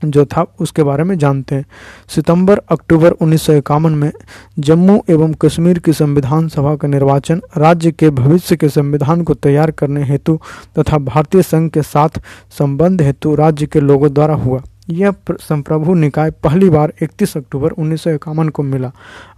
जो 0.06 0.26
था, 0.26 0.46
उसके 0.60 0.84
बारे 0.84 1.04
में 1.04 1.18
जानते 1.18 1.56
हैं। 1.56 1.66
सितंबर, 2.08 2.62
अक्टूबर 2.70 3.12
उन्नीस 3.12 3.42
सौ 3.42 3.54
इक्यावन 3.54 3.92
में 3.92 4.12
जम्मू 4.60 5.04
एवं 5.10 5.34
कश्मीर 5.34 5.80
की 5.80 5.94
संविधान 5.94 6.48
सभा 6.48 6.76
का 6.76 6.88
निर्वाचन 6.88 7.42
राज्य 7.58 7.92
के 7.92 8.10
भविष्य 8.10 8.56
के 8.56 8.70
संविधान 8.70 9.24
को 9.24 9.34
तैयार 9.34 9.72
करने 9.72 10.04
हेतु 10.04 10.40
तथा 10.80 10.98
भारतीय 10.98 11.42
संघ 11.42 11.72
के 11.72 11.82
साथ 11.82 12.10
संबंध 12.60 13.02
हेतु 13.02 13.36
राज्य 13.36 13.66
के 13.66 13.80
लोगों 13.80 14.14
द्वारा 14.14 14.34
हुआ। 14.34 14.62
यह 14.90 15.14
संप्रभु 15.32 15.94
निकाय 15.94 16.32
पहली 16.32 16.70
बार 16.70 16.94
31 17.02 17.38
अक्टूबर 17.38 17.70
उन्नीस 17.70 18.04
सौ 18.04 18.10
इक्यावन 18.10 18.50
को 18.50 18.64
मिला। 18.64 18.92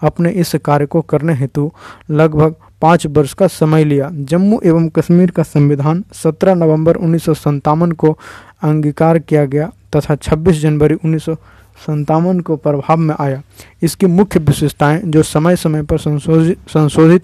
अपने 0.04 0.30
इस 0.30 0.56
कार्य 0.56 0.86
को 0.86 1.02
करने 1.02 1.34
हेतु 1.34 1.72
लगभग 2.12 2.56
पाँच 2.82 3.08
वर्ष 3.08 3.34
का 3.34 3.48
समय 3.48 3.84
लिया। 3.84 4.10
जम्मू 4.14 4.62
एवं 4.66 4.90
कश्मीर 4.90 5.32
का 5.32 5.44
संविधान 5.44 6.04
17 6.14 6.56
नवंबर 6.56 6.96
उन्नीस 6.96 7.24
सौ 7.24 7.34
सत्तावन 7.34 7.92
को 7.92 8.18
अंगीकार 8.64 9.20
किया 9.20 9.46
गया 9.46 9.72
तथा 9.96 10.16
26 10.16 10.62
जनवरी 10.62 10.96
उन्नीस 10.96 11.26
सतावन 11.88 12.40
को 12.40 12.56
प्रभाव 12.56 12.98
में 12.98 13.16
आया। 13.20 13.42
इसकी 13.84 14.06
मुख्य 14.06 14.40
विशेषताएँ 14.40 15.02
जो 15.06 15.24
समय 15.24 15.56
समय 15.56 15.84
पर 15.84 15.98
संशोधित 15.98 16.58
संशोधित 16.70 17.24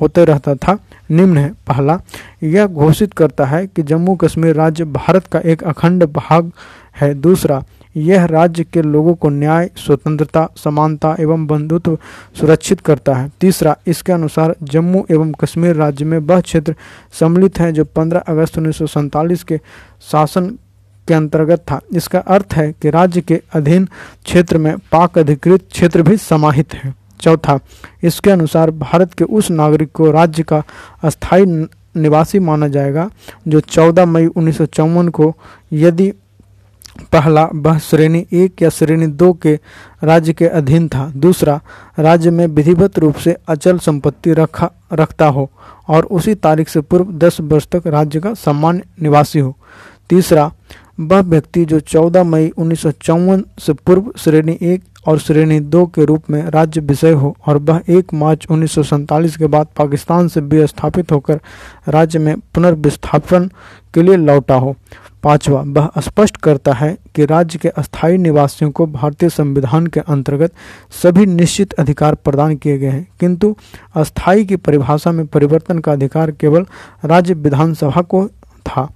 होते 0.00 0.24
रहता 0.24 0.54
था, 0.54 0.78
निम्न 1.10 1.38
है। 1.38 1.52
पहला, 1.66 2.00
यह 2.42 2.66
घोषित 2.66 3.12
करता 3.12 3.44
है 3.44 3.66
कि 3.66 3.82
जम्मू 3.82 4.14
कश्मीर 4.14 4.54
राज्य 4.54 4.84
भारत 4.84 5.26
का 5.26 5.38
एक 5.38 5.62
अखंड 5.62 6.04
भाग 6.04 6.52
है। 7.00 7.14
दूसरा, 7.14 7.62
यह 7.96 8.24
राज्य 8.24 8.64
के 8.64 8.82
लोगों 8.82 9.14
को 9.14 9.28
न्याय, 9.28 9.70
स्वतंत्रता, 9.76 10.48
समानता 10.56 11.16
एवं 11.20 11.46
बंधुत्व 11.46 11.98
सुरक्षित 12.40 12.80
करता 12.80 13.14
है। 13.14 13.30
तीसरा, 13.40 13.76
इसके 13.86 14.12
अनुसार 14.12 14.54
जम्मू 14.62 15.04
एवं 15.10 15.32
कश्मीर 15.32 15.74
राज्य 15.76 16.04
में 16.04 16.18
वह 16.18 16.40
क्षेत्र 16.40 16.74
सम्मिलित 17.12 17.58
है 17.58 17.72
जो 17.72 17.84
15 17.84 18.20
अगस्त 18.20 18.58
उन्नीस 18.58 19.42
के 19.42 19.60
शासन 20.10 20.46
के 21.08 21.14
अंतर्गत 21.14 21.58
था। 21.70 21.80
इसका 21.94 22.18
अर्थ 22.18 22.54
है 22.54 22.72
कि 22.72 22.90
राज्य 22.90 23.20
के 23.20 23.40
अधीन 23.52 23.84
क्षेत्र 24.24 24.58
में 24.58 24.76
पाक 24.92 25.18
अधिकृत 25.18 25.66
क्षेत्र 25.70 26.02
भी 26.02 26.16
समाहित 26.16 26.74
है। 26.74 26.94
चौथा, 27.20 27.58
इसके 28.02 28.30
अनुसार 28.30 28.70
भारत 28.70 29.14
के 29.14 29.24
उस 29.24 29.50
नागरिक 29.50 29.92
को 29.92 30.10
राज्य 30.10 30.42
का 30.42 30.62
अस्थायी 31.02 31.44
निवासी 31.96 32.38
माना 32.38 32.68
जाएगा, 32.68 33.10
जो 33.48 33.60
14 33.60 34.06
मई 34.06 34.26
उन्नीस 34.26 34.58
सौ 34.58 34.66
चौवन 34.66 35.08
को 35.08 35.34
यदि 35.72 36.12
पहला, 37.02 37.48
वह 37.54 37.78
श्रेणी 37.78 38.26
एक 38.32 38.62
या 38.62 38.68
श्रेणी 38.68 39.06
दो 39.06 39.32
के 39.32 39.58
राज्य 40.04 40.32
के 40.32 40.46
अधीन 40.46 40.88
था। 40.88 41.12
दूसरा, 41.16 41.60
राज्य 41.98 42.30
में 42.30 42.46
विधिवत 42.46 42.98
रूप 42.98 43.14
से 43.14 43.36
अचल 43.48 43.78
संपत्ति 43.78 44.32
रखा, 44.32 44.70
रखता 44.92 45.26
हो 45.26 45.50
और 45.88 46.04
उसी 46.04 46.34
तारीख 46.34 46.68
से 46.68 46.80
पूर्व 46.80 47.04
दस 47.04 47.40
वर्ष 47.40 47.66
तक 47.66 47.82
राज्य 47.86 48.20
का 48.20 48.34
सामान्य 48.34 48.82
निवासी 49.02 49.38
हो। 49.38 49.56
तीसरा, 50.10 50.52
वह 51.00 51.20
व्यक्ति 51.20 51.64
जो 51.64 51.80
14 51.80 52.24
मई 52.24 52.48
उन्नीस 52.48 52.80
सौ 52.80 52.90
चौवन 52.90 53.44
से 53.58 53.72
पूर्व 53.72 54.12
श्रेणी 54.16 54.58
एक 54.62 54.84
और 55.06 55.18
श्रेणी 55.18 55.60
दो 55.60 55.86
के 55.86 56.04
रूप 56.04 56.22
में 56.30 56.50
राज्य 56.50 56.80
विषय 56.80 57.12
हो 57.12 57.36
और 57.46 57.56
वह 57.56 57.80
एक 57.88 58.14
मार्च 58.14 58.46
उन्नीस 58.50 58.74
के 59.36 59.46
बाद 59.46 59.66
पाकिस्तान 59.76 60.28
से 60.28 60.40
विस्थापित 60.40 61.12
होकर 61.12 61.40
राज्य 61.88 62.18
में 62.18 62.36
पुनर्विस्थापन 62.54 63.50
के 63.94 64.02
लिए 64.02 64.16
लौटा 64.16 64.54
हो। 64.54 64.76
पांचवा, 65.22 65.64
वह 65.66 66.00
स्पष्ट 66.00 66.36
करता 66.36 66.72
है 66.72 66.98
कि 67.14 67.24
राज्य 67.24 67.58
के 67.58 67.68
अस्थायी 67.68 68.18
निवासियों 68.18 68.70
को 68.70 68.86
भारतीय 68.86 69.28
संविधान 69.28 69.86
के 69.86 70.00
अंतर्गत 70.00 70.52
सभी 71.02 71.26
निश्चित 71.26 71.72
अधिकार 71.72 72.14
प्रदान 72.14 72.56
किए 72.56 72.78
गए 72.78 72.88
हैं। 72.88 73.08
किंतु 73.20 73.56
अस्थायी 73.94 74.44
की 74.44 74.56
परिभाषा 74.56 75.12
में 75.12 75.26
परिवर्तन 75.26 75.78
का 75.78 75.92
अधिकार 75.92 76.30
केवल 76.30 76.66
राज्य 77.04 77.34
विधानसभा 77.34 78.02
को 78.02 78.28
था। 78.66 78.90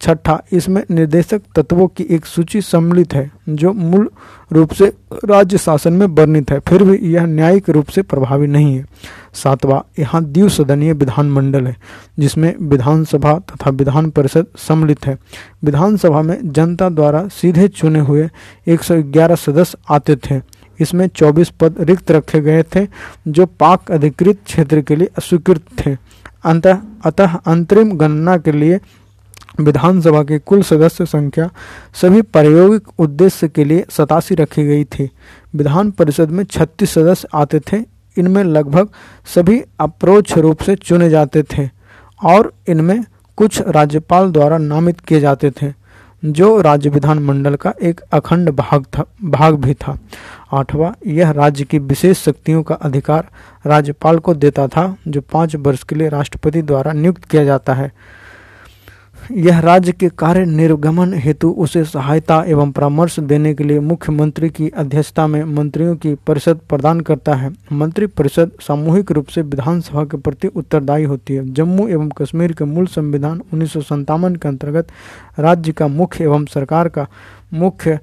छठा, 0.00 0.42
इसमें 0.52 0.84
निर्देशक 0.90 1.42
तत्वों 1.56 1.88
की 1.88 2.06
एक 2.10 2.26
सूची 2.26 2.60
सम्मिलित 2.60 3.14
है, 3.14 3.30
जो 3.48 3.72
मूल 3.72 4.10
रूप 4.52 4.72
से 4.72 4.92
राज्य 5.24 5.58
शासन 5.58 5.92
में 5.92 6.06
वर्णित 6.06 6.50
है। 6.50 6.60
फिर 6.60 6.82
भी 6.82 7.12
यह 7.12 7.26
न्यायिक 7.26 7.70
रूप 7.70 7.88
से 7.88 8.02
प्रभावी 8.02 8.46
नहीं 8.46 8.76
है। 8.76 8.86
सातवां, 9.34 9.80
यहाँ 9.98 10.24
द्विसदनीय 10.24 10.92
विधानमंडल 10.92 11.66
है, 11.66 11.76
जिसमें 12.18 12.54
विधानसभा 12.62 13.38
तथा 13.38 13.70
विधान 13.70 14.10
परिषद 14.10 14.46
सम्मिलित 14.56 15.06
है। 15.06 15.18
विधानसभा 15.64 16.22
में 16.22 16.52
जनता 16.52 16.88
द्वारा 16.88 17.28
सीधे 17.28 17.68
चुने 17.68 18.00
हुए 18.00 18.28
111 18.66 19.34
सदस्य 19.34 19.78
आते 19.90 20.16
थे 20.16 20.60
इसमें 20.80 21.08
24 21.08 21.50
पद 21.50 21.74
रिक्त 21.80 22.10
रखे 22.10 22.40
गए 22.40 22.62
थे, 22.62 22.86
जो 23.28 23.46
पाक 23.46 23.90
अधिकृत 23.90 24.38
क्षेत्र 24.44 24.80
के 24.80 24.96
लिए 24.96 25.08
अस्वीकृत 25.18 25.62
थे। 25.86 25.96
अंतः, 26.44 26.78
अतः 27.04 27.36
अंतरिम 27.36 27.92
गणना 27.92 28.38
के 28.38 28.52
लिए 28.52 28.80
विधानसभा 29.60 30.22
की 30.22 30.38
कुल 30.38 30.62
सदस्य 30.62 31.06
संख्या 31.06 31.50
सभी 31.94 32.22
प्रायोगिक 32.22 32.88
उद्देश्य 32.98 33.48
के 33.48 33.64
लिए 33.64 33.84
सतासी 33.90 34.34
रखी 34.34 34.64
गई 34.64 34.84
थी। 34.84 35.10
विधान 35.56 35.90
परिषद 35.90 36.30
में 36.30 36.44
छत्तीस 36.44 36.90
सदस्य 36.90 37.28
आते 37.34 37.60
थे। 37.60 37.78
इनमें 38.16 38.44
लगभग 38.44 38.88
सभी 39.34 39.62
अप्रोच 39.80 40.32
रूप 40.32 40.62
से 40.62 40.74
चुने 40.76 41.10
जाते 41.10 41.42
थे 41.42 41.68
और 42.24 42.52
इनमें 42.68 43.04
कुछ 43.36 43.60
राज्यपाल 43.68 44.30
द्वारा 44.32 44.58
नामित 44.58 45.00
किए 45.00 45.20
जाते 45.20 45.50
थे, 45.50 45.72
जो 46.24 46.60
राज्य 46.60 46.90
विधानमंडल 46.90 47.54
का 47.54 47.72
एक 47.82 48.00
अखंड 48.00 48.50
भाग 48.50 48.84
था, 48.84 49.04
भाग 49.24 49.54
भी 49.54 49.74
था। 49.74 49.98
आठवां, 50.52 50.92
यह 51.06 51.30
राज्य 51.30 51.64
की 51.64 51.78
विशेष 51.78 52.18
शक्तियों 52.18 52.62
का 52.62 52.74
अधिकार 52.74 53.28
राज्यपाल 53.66 54.18
को 54.18 54.34
देता 54.34 54.66
था, 54.68 54.96
जो 55.08 55.20
पाँच 55.20 55.56
वर्ष 55.56 55.82
के 55.82 55.94
लिए 55.94 56.08
राष्ट्रपति 56.08 56.62
द्वारा 56.62 56.92
नियुक्त 56.92 57.24
किया 57.24 57.44
जाता 57.44 57.74
है। 57.74 57.92
यह 59.30 59.58
राज्य 59.60 59.92
के 59.92 60.08
कार्य 60.08 60.44
निर्गमन 60.44 61.14
हेतु 61.14 61.50
उसे 61.50 61.84
सहायता 61.84 62.42
एवं 62.46 62.72
परामर्श 62.72 63.20
देने 63.20 63.54
के 63.54 63.64
लिए 63.64 63.80
मुख्यमंत्री 63.80 64.48
की 64.50 64.68
अध्यक्षता 64.68 65.26
में 65.26 65.44
मंत्रियों 65.44 65.96
की 65.96 66.14
परिषद 66.14 66.60
प्रदान 66.68 67.00
करता 67.00 67.34
है। 67.34 67.52
मंत्री 67.72 68.06
परिषद 68.06 68.50
सामूहिक 68.60 69.12
रूप 69.12 69.26
से 69.26 69.42
विधानसभा 69.42 70.04
के 70.04 70.16
प्रति 70.16 70.48
उत्तरदायी 70.48 71.04
होती 71.04 71.34
है। 71.34 71.52
जम्मू 71.54 71.88
एवं 71.88 72.08
कश्मीर 72.08 72.52
के 72.52 72.64
मूल 72.64 72.86
संविधान 72.86 73.42
उन्नीस 73.52 73.72
के 73.82 74.48
अंतर्गत 74.48 74.88
राज्य 75.38 75.72
का 75.72 75.88
मुख्य 75.88 76.24
एवं 76.24 76.44
सरकार 76.44 76.88
का 76.88 77.06
मुख्य 77.54 77.98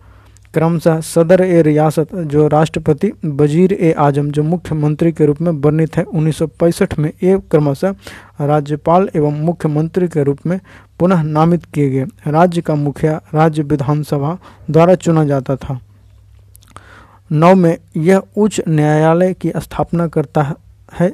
क्रमशः 0.54 1.00
सदर 1.02 1.42
ए 1.42 1.62
रियासत, 1.62 2.16
जो 2.16 2.48
राष्ट्रपति 2.48 3.12
वज़ीर 3.26 3.74
ए 3.74 3.92
आज़म, 3.92 4.32
जो 4.32 4.44
मुख्यमंत्री 4.44 5.12
के 5.12 5.26
रूप 5.26 5.42
में 5.42 5.52
वर्णित 5.52 5.98
है, 5.98 6.04
उन्नीस 6.04 6.38
सौ 6.38 6.48
पैंसठ 6.60 6.98
में 7.00 7.12
ये 7.24 7.38
क्रमशः 7.52 7.96
राज्यपाल 8.42 9.10
एवं 9.16 9.40
मुख्यमंत्री 9.42 10.08
के 10.08 10.24
रूप 10.24 10.46
में 10.46 10.60
पुनः 11.00 11.22
नामित 11.24 11.66
किए 11.66 11.90
गए। 11.90 12.32
राज्य 12.32 12.62
का 12.62 12.76
मुखिया 12.76 13.22
राज्य 13.34 13.64
विधानसभा 13.64 14.38
द्वारा 14.72 14.96
चुना 14.96 15.26
जाता 15.26 15.56
था। 15.56 15.80
नौ 17.32 17.54
में 17.56 17.78
यह 17.98 18.22
उच्च 18.38 18.62
न्यायालय 18.68 19.34
की 19.34 19.52
स्थापना 19.58 20.08
करता 20.08 20.42
है 20.42 20.54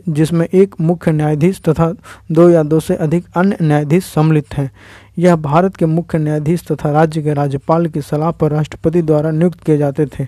जिसमें 0.09 0.47
एक 0.53 0.75
मुख्य 0.81 1.11
न्यायाधीश 1.11 1.61
तथा 1.61 1.93
दो 2.31 2.49
या 2.49 2.63
दो 2.63 2.79
से 2.79 2.95
अधिक 2.95 3.25
अन्य 3.37 3.57
न्यायाधीश 3.61 4.03
सम्मिलित 4.03 4.53
हैं। 4.53 4.71
यह 5.17 5.35
भारत 5.35 5.75
के 5.75 5.85
मुख्य 5.85 6.17
न्यायाधीश 6.17 6.63
तथा 6.71 6.91
राज्य 6.91 7.21
के 7.21 7.33
राज्यपाल 7.33 7.87
की 7.87 8.01
सलाह 8.01 8.31
पर 8.31 8.51
राष्ट्रपति 8.51 9.01
द्वारा 9.01 9.31
नियुक्त 9.31 9.63
किए 9.63 9.77
जाते 9.77 10.05
थे। 10.05 10.27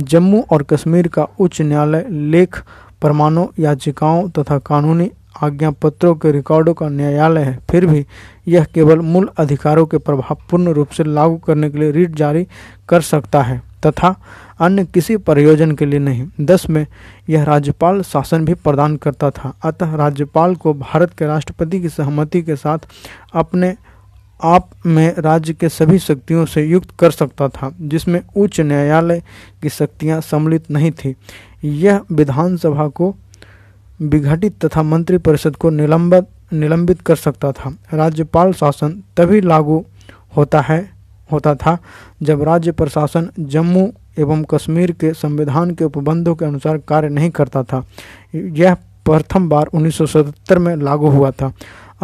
जम्मू 0.00 0.44
और 0.50 0.62
कश्मीर 0.62 1.08
का 1.08 1.26
उच्च 1.40 1.60
न्यायालय, 1.60 2.06
लेख, 2.10 2.62
प्रमाणों, 3.00 3.46
याचिकाओं 3.58 4.28
तथा 4.28 4.58
कानूनी 4.58 5.10
आज्ञा 5.42 5.70
पत्रों 5.70 6.14
के 6.14 6.32
रिकॉर्डों 6.32 6.74
का 6.74 6.88
न्यायालय 6.88 7.42
है। 7.42 7.58
फिर 7.70 7.86
भी 7.86 8.06
यह 8.48 8.64
केवल 8.64 8.98
मूल 8.98 9.28
अधिकारों 9.38 9.86
के 9.86 9.98
प्रभाव 9.98 10.38
पूर्ण 10.50 10.72
रूप 10.72 10.88
से 10.88 11.04
लागू 11.04 11.36
करने 11.36 11.70
के 11.70 11.78
लिए 11.78 11.90
रीट 11.90 12.10
जारी 12.10 12.46
कर 12.88 13.00
सकता 13.00 13.42
है 13.42 13.62
तथा 13.86 14.14
अन्य 14.60 14.84
किसी 14.84 15.16
प्रयोजन 15.16 15.72
के 15.72 15.86
लिए 15.86 15.98
नहीं। 15.98 16.28
दस 16.40 16.68
में 16.70 16.86
यह 17.28 17.44
राज्यपाल 17.44 18.02
शासन 18.02 18.44
भी 18.44 18.54
प्रदान 18.54 18.96
करता 18.96 19.30
था। 19.30 19.52
अतः 19.64 19.94
राज्यपाल 19.94 20.54
को 20.54 20.74
भारत 20.74 21.14
के 21.18 21.26
राष्ट्रपति 21.26 21.80
की 21.80 21.88
सहमति 21.88 22.42
के 22.42 22.56
साथ 22.56 22.78
अपने 23.34 23.74
आप 24.44 24.70
में 24.86 25.14
राज्य 25.18 25.52
के 25.52 25.68
सभी 25.68 25.98
शक्तियों 25.98 26.46
से 26.46 26.64
युक्त 26.64 26.88
कर 26.98 27.10
सकता 27.10 27.48
था, 27.48 27.74
जिसमें 27.80 28.20
उच्च 28.36 28.60
न्यायालय 28.60 29.22
की 29.62 29.68
शक्तियाँ 29.68 30.20
सम्मिलित 30.20 30.70
नहीं 30.70 30.90
थी। 30.90 31.14
यह 31.64 32.00
विधानसभा 32.12 32.88
को 32.88 33.14
विघटित 34.02 34.64
तथा 34.64 34.82
मंत्रिपरिषद 34.82 35.56
को 35.56 35.70
निलंबित 35.70 36.26
निलंबित 36.52 37.00
कर 37.00 37.16
सकता 37.16 37.52
था। 37.52 37.76
राज्यपाल 37.94 38.52
शासन 38.52 39.02
तभी 39.16 39.40
लागू 39.40 39.84
होता 40.36 40.60
है, 40.60 40.90
होता 41.32 41.54
था 41.54 41.78
जब 42.22 42.42
राज्य 42.42 42.72
प्रशासन 42.72 43.30
जम्मू 43.38 43.92
एवं 44.18 44.42
कश्मीर 44.44 44.92
के 44.92 45.12
संविधान 45.12 45.70
के 45.70 45.84
उपबंधों 45.84 46.34
के 46.34 46.44
अनुसार 46.44 46.78
कार्य 46.78 47.08
नहीं 47.08 47.30
करता 47.30 47.62
था। 47.62 47.86
यह 48.34 48.74
प्रथम 48.74 49.48
बार 49.48 49.66
1977 49.66 50.58
में 50.58 50.76
लागू 50.76 51.08
हुआ 51.08 51.30
था। 51.30 51.52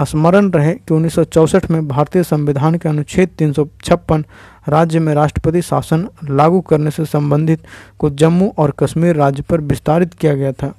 स्मरण 0.01 0.51
रहे 0.51 0.75
कि 0.75 0.95
उन्नीस 0.95 1.19
में 1.71 1.89
भारतीय 1.89 2.23
संविधान 2.23 2.75
के 2.75 2.89
अनुच्छेद 2.89 3.29
तीन 3.29 3.53
सौ 3.53 3.67
छप्पन 3.85 4.25
राज्य 4.69 4.99
में 4.99 5.15
राष्ट्रपति 5.15 5.63
शासन 5.63 6.09
लागू 6.31 6.61
करने 6.61 6.91
से 6.91 7.05
संबंधित 7.05 7.63
को 7.99 8.11
जम्मू 8.11 8.53
और 8.59 8.71
कश्मीर 8.79 9.17
राज्य 9.17 9.43
पर 9.43 9.61
विस्तारित 9.61 10.15
किया 10.15 10.35
गया 10.35 10.53
था। 10.53 10.75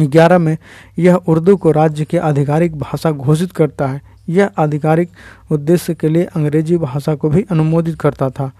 ग्यारह 0.00 0.38
में 0.38 0.58
यह 0.98 1.14
उर्दू 1.14 1.56
को 1.56 1.70
राज्य 1.70 2.04
की 2.04 2.16
आधिकारिक 2.16 2.78
भाषा 2.78 3.10
घोषित 3.10 3.52
करता 3.52 3.86
है। 3.86 4.09
यह 4.30 4.50
आधिकारिक 4.58 5.08
उद्देश्य 5.50 5.94
के 5.94 6.08
लिए 6.08 6.24
अंग्रेज़ी 6.24 6.76
भाषा 6.76 7.14
को 7.14 7.28
भी 7.28 7.46
अनुमोदित 7.50 8.00
करता 8.00 8.30
था। 8.30 8.52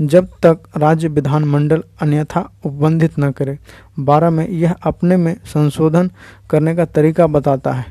जब 0.00 0.26
तक 0.26 0.58
राज्य 0.76 1.08
विधानमंडल 1.08 1.82
अन्यथा 2.02 2.50
उपबंधित 2.64 3.18
न 3.18 3.30
करे, 3.30 3.58
बारह 3.98 4.30
में 4.30 4.48
यह 4.48 4.74
अपने 4.82 5.16
में 5.16 5.36
संशोधन 5.44 6.10
करने 6.50 6.74
का 6.74 6.84
तरीका 6.84 7.26
बताता 7.26 7.72
है। 7.72 7.86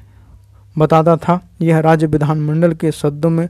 बताता 0.77 1.17
था, 1.17 1.49
यह 1.61 1.79
राज्य 1.79 2.07
विधानमंडल 2.07 2.73
के 2.73 2.91
शब्दों 2.91 3.29
में 3.29 3.49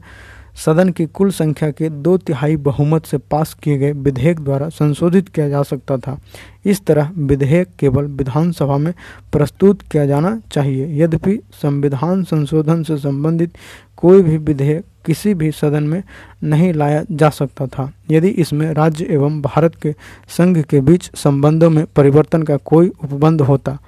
सदन 0.56 0.88
की 0.88 1.06
कुल 1.06 1.30
संख्या 1.30 1.70
के 1.70 1.88
दो 1.88 2.16
तिहाई 2.18 2.56
बहुमत 2.56 3.06
से 3.06 3.18
पास 3.18 3.54
किए 3.54 3.78
गए 3.78 3.92
विधेयक 3.92 4.40
द्वारा 4.40 4.68
संशोधित 4.68 5.28
किया 5.28 5.48
जा 5.48 5.62
सकता 5.62 5.96
था। 5.96 6.18
इस 6.64 6.84
तरह 6.86 7.10
विधेयक 7.18 7.68
केवल 7.78 8.04
विधानसभा 8.04 8.76
में 8.76 8.92
प्रस्तुत 9.32 9.82
किया 9.82 10.06
जाना 10.06 10.40
चाहिए। 10.52 11.04
यद्यपि 11.04 11.40
संविधान 11.62 12.22
संशोधन 12.22 12.82
से 12.82 12.96
संबंधित 12.96 13.52
कोई 13.96 14.22
भी 14.22 14.36
विधेयक 14.36 14.84
किसी 15.06 15.34
भी 15.34 15.50
सदन 15.52 15.82
में 15.82 16.02
नहीं 16.44 16.72
लाया 16.72 17.02
जा 17.12 17.28
सकता 17.30 17.66
था। 17.66 17.90
यदि 18.10 18.28
इसमें 18.28 18.72
राज्य 18.74 19.06
एवं 19.10 19.40
भारत 19.42 19.74
के 19.82 19.94
संघ 20.28 20.58
के 20.60 20.80
बीच 20.80 21.10
संबंधों 21.16 21.70
में 21.70 21.84
परिवर्तन 21.96 22.42
का 22.42 22.56
कोई 22.64 22.88
उपबंध 23.04 23.40
होता, 23.42 23.78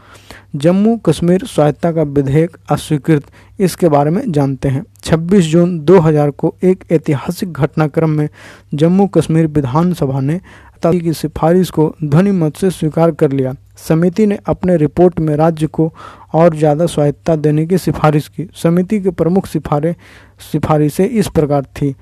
जम्मू 0.56 0.96
कश्मीर 0.98 1.44
स्वायत्ता 1.46 1.92
का 1.92 2.02
विधेयक 2.02 2.56
अस्वीकृत, 2.70 3.24
इसके 3.58 3.88
बारे 3.88 4.10
में 4.10 4.22
जानते 4.28 4.68
हैं। 4.68 4.84
26 5.02 5.46
जून 5.46 5.78
2000 5.80 6.30
को 6.30 6.54
एक 6.64 6.84
ऐतिहासिक 6.92 7.52
घटनाक्रम 7.52 8.10
में 8.10 8.28
जम्मू 8.74 9.06
कश्मीर 9.08 9.46
विधानसभा 9.48 10.20
ने 10.20 10.40
की 10.84 11.12
सिफारिश 11.12 11.70
को 11.70 11.84
ध्वनि 12.04 12.30
मत 12.32 12.56
से 12.56 12.68
स्वीकार 12.70 13.10
कर 13.12 13.32
लिया। 13.32 13.54
समिति 13.78 14.26
ने 14.26 14.38
अपने 14.46 14.76
रिपोर्ट 14.76 15.18
में 15.20 15.34
राज्य 15.36 15.66
को 15.68 15.90
और 16.34 16.56
ज़्यादा 16.56 16.86
स्वायत्ता 16.86 17.36
देने 17.36 17.64
की 17.66 17.78
सिफारिश 17.78 18.28
की। 18.28 18.46
समिति 18.54 19.00
के 19.00 19.10
प्रमुख 19.12 19.46
सिफारे 19.46 19.94
सिफारिशें 20.40 21.08
इस 21.08 21.28
प्रकार 21.28 21.62
थी। 21.62 21.94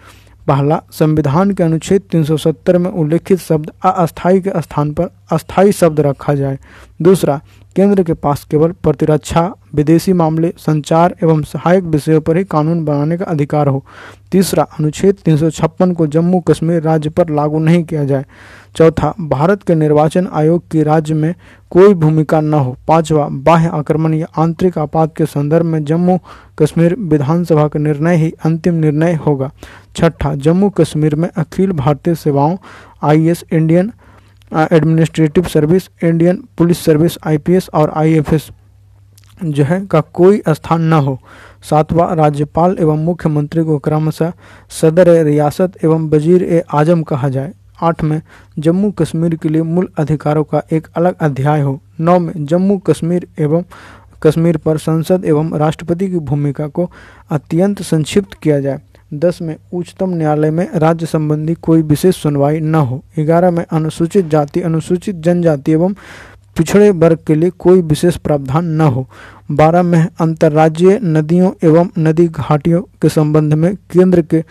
पहला, 0.48 0.82
संविधान 0.92 1.50
के 1.50 1.62
अनुच्छेद 1.62 2.02
370 2.02 2.78
में 2.78 2.90
उल्लेखित 2.90 3.38
शब्द 3.38 3.72
अस्थाई 3.84 4.40
के 4.40 4.62
स्थान 4.62 4.92
पर 4.92 5.08
अस्थाई 5.32 5.72
शब्द 5.72 6.00
रखा 6.00 6.34
जाए। 6.34 6.58
दूसरा 7.02 7.40
केंद्र 7.76 8.02
के 8.02 8.14
पास 8.14 8.44
केवल 8.50 8.72
प्रतिरक्षा, 8.72 9.54
विदेशी 9.74 10.12
मामले, 10.12 10.52
संचार 10.58 11.14
एवं 11.22 11.42
सहायक 11.42 11.84
विषयों 11.84 12.20
पर 12.20 12.36
ही 12.36 12.44
कानून 12.44 12.84
बनाने 12.84 13.16
का 13.16 13.24
अधिकार 13.24 13.68
हो। 13.68 13.84
तीसरा, 14.32 14.62
अनुच्छेद 14.62 15.14
तीन 15.14 15.94
को 15.94 16.06
जम्मू 16.06 16.40
कश्मीर 16.40 16.82
राज्य 16.82 17.10
पर 17.10 17.28
लागू 17.28 17.58
नहीं 17.58 17.84
किया 17.84 18.04
जाए। 18.04 18.26
चौथा, 18.76 19.14
भारत 19.20 19.62
के 19.62 19.74
निर्वाचन 19.74 20.28
आयोग 20.32 20.68
की 20.70 20.82
राज्य 20.82 21.14
में 21.14 21.34
कोई 21.70 21.94
भूमिका 21.94 22.40
न 22.40 22.54
हो। 22.54 22.76
पांचवा, 22.88 23.28
बाह्य 23.28 23.68
आक्रमण 23.68 24.14
या 24.14 24.26
आंतरिक 24.38 24.78
आपात 24.78 25.16
के 25.16 25.26
संदर्भ 25.26 25.66
में 25.66 25.84
जम्मू 25.84 26.18
कश्मीर 26.58 26.96
विधानसभा 26.98 27.68
का 27.68 27.78
निर्णय 27.78 28.16
ही 28.16 28.32
अंतिम 28.44 28.74
निर्णय 28.74 29.14
होगा। 29.14 29.50
छठा, 29.96 30.34
जम्मू 30.34 30.70
कश्मीर 30.70 31.14
में 31.14 31.28
अखिल 31.36 31.72
भारतीय 31.72 32.14
सेवाओं 32.14 32.56
I 33.02 33.34
Indian 33.52 33.92
administrative 34.52 35.44
service 35.44 35.88
Indian 36.04 36.42
police 36.58 36.84
service 36.84 37.18
IPS 37.26 37.68
और 37.74 37.90
आईएफएस 37.96 38.48
जो 39.44 39.64
है 39.64 39.80
का 39.86 40.00
कोई 40.00 40.40
स्थान 40.48 40.82
न 40.82 40.92
हो। 40.92 41.18
सातवां, 41.62 42.14
राज्यपाल 42.16 42.76
एवं 42.80 43.04
मुख्यमंत्री 43.04 43.62
को 43.64 43.78
क्रमशः 43.78 44.32
सदर 44.72 45.08
रियासत 45.24 45.72
एवं 45.84 46.08
वज़ीर 46.10 46.42
ए 46.42 46.62
आज़म 46.70 47.02
कहा 47.02 47.28
जाए। 47.28 47.52
आठ 47.82 48.02
में 48.04 48.20
जम्मू 48.58 48.90
कश्मीर 48.90 49.34
के 49.34 49.48
लिए 49.48 49.62
मूल 49.62 49.88
अधिकारों 49.98 50.44
का 50.44 50.62
एक 50.72 50.86
अलग 50.96 51.16
अध्याय 51.20 51.60
हो। 51.60 51.80
नौ 52.00 52.18
में 52.18 52.32
जम्मू 52.46 52.78
कश्मीर 52.78 53.26
एवं 53.38 53.64
कश्मीर 54.22 54.56
पर 54.56 54.78
संसद 54.78 55.24
एवं 55.24 55.56
राष्ट्रपति 55.58 56.08
की 56.08 56.18
भूमिका 56.20 56.66
को 56.68 56.90
अत्यंत 57.30 57.82
संक्षिप्त 57.82 58.34
किया 58.34 58.60
जाए। 58.60 58.80
दस 59.14 59.38
में 59.42 59.56
उच्चतम 59.74 60.10
न्यायालय 60.10 60.50
में 60.50 60.68
राज्य 60.74 61.06
संबंधी 61.06 61.54
कोई 61.54 61.82
विशेष 61.82 62.16
सुनवाई 62.16 62.60
न 62.60 62.74
हो। 62.74 63.02
ग्यारह 63.18 63.50
में 63.50 63.64
अनुसूचित 63.72 64.28
जाति, 64.28 64.60
अनुसूचित 64.60 65.16
जनजाति 65.16 65.72
एवं 65.72 65.94
पिछड़े 66.56 66.90
वर्ग 66.90 67.18
के 67.26 67.34
लिए 67.34 67.50
कोई 67.50 67.82
विशेष 67.82 68.16
प्रावधान 68.16 68.66
न 68.66 68.80
हो। 68.80 69.06
बारह 69.50 69.82
में 69.82 70.08
अंतर्राज्यीय 70.20 70.98
नदियों 71.02 71.50
एवं 71.64 71.88
नदी 71.98 72.26
घाटियों 72.28 72.82
के 73.02 73.08
संबंध 73.08 73.54
में 73.54 73.74
केंद्र 73.74 74.22
के 74.22 74.42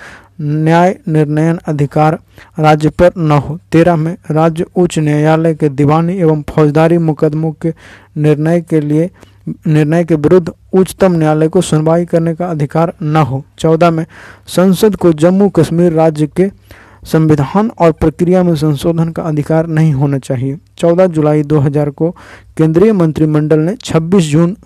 न्याय 0.41 0.95
निर्णयन 1.07 1.59
अधिकार 1.67 2.19
राज्य 2.59 2.89
पर 2.89 3.11
न 3.17 3.31
हो। 3.31 3.59
तेरह 3.71 3.95
में 3.95 4.15
राज्य 4.31 4.65
उच्च 4.75 4.99
न्यायालय 4.99 5.55
के 5.55 5.69
दीवानी 5.69 6.17
एवं 6.17 6.43
फौजदारी 6.49 6.97
मुकदमों 6.97 7.51
के 7.51 7.73
निर्णय 8.17 8.61
के 8.61 8.79
लिए 8.81 9.09
निर्णय 9.47 10.03
के 10.03 10.15
विरुद्ध 10.15 10.51
उच्चतम 10.73 11.13
न्यायालय 11.13 11.47
को 11.47 11.61
सुनवाई 11.61 12.05
करने 12.05 12.35
का 12.35 12.47
अधिकार 12.47 12.93
न 13.01 13.15
हो। 13.15 13.45
चौदह 13.59 13.91
में, 13.91 14.05
संसद 14.47 14.95
को 14.95 15.13
जम्मू 15.13 15.49
कश्मीर 15.49 15.91
राज्य 15.91 16.27
के 16.27 16.51
संविधान 17.03 17.71
और 17.79 17.91
प्रक्रिया 17.91 18.43
में 18.43 18.55
संशोधन 18.55 19.09
का 19.09 19.23
अधिकार 19.23 19.67
नहीं 19.67 19.93
होना 19.93 20.17
चाहिए। 20.17 20.57
14 20.77 21.05
जुलाई 21.05 21.43
2000 21.43 21.89
को 21.89 22.11
केंद्रीय 22.57 22.93
मंत्रिमंडल 22.93 23.59
ने 23.59 23.75
26 23.75 24.31
जून 24.31 24.57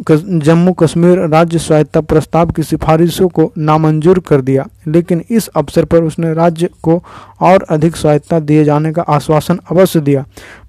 जम्मू 0.00 0.72
कश्मीर 0.72 1.18
राज्य 1.28 1.58
स्वायत्ता 1.58 2.00
प्रस्ताव 2.00 2.50
की 2.50 2.62
सिफारिशों 2.62 3.28
को 3.28 3.50
नामंजूर 3.58 4.18
कर 4.18 4.40
दिया, 4.40 4.66
लेकिन 4.86 5.22
इस 5.30 5.48
अवसर 5.48 5.84
पर 5.84 6.04
उसने 6.04 6.32
राज्य 6.34 6.68
को 6.82 7.02
और 7.40 7.62
अधिक 7.70 7.96
स्वायत्ता 7.96 8.38
दिए 8.40 8.64
जाने 8.64 8.92
का 8.92 9.02
आश्वासन 9.02 9.58
अवश्य 9.70 10.00
दिया। 10.00 10.24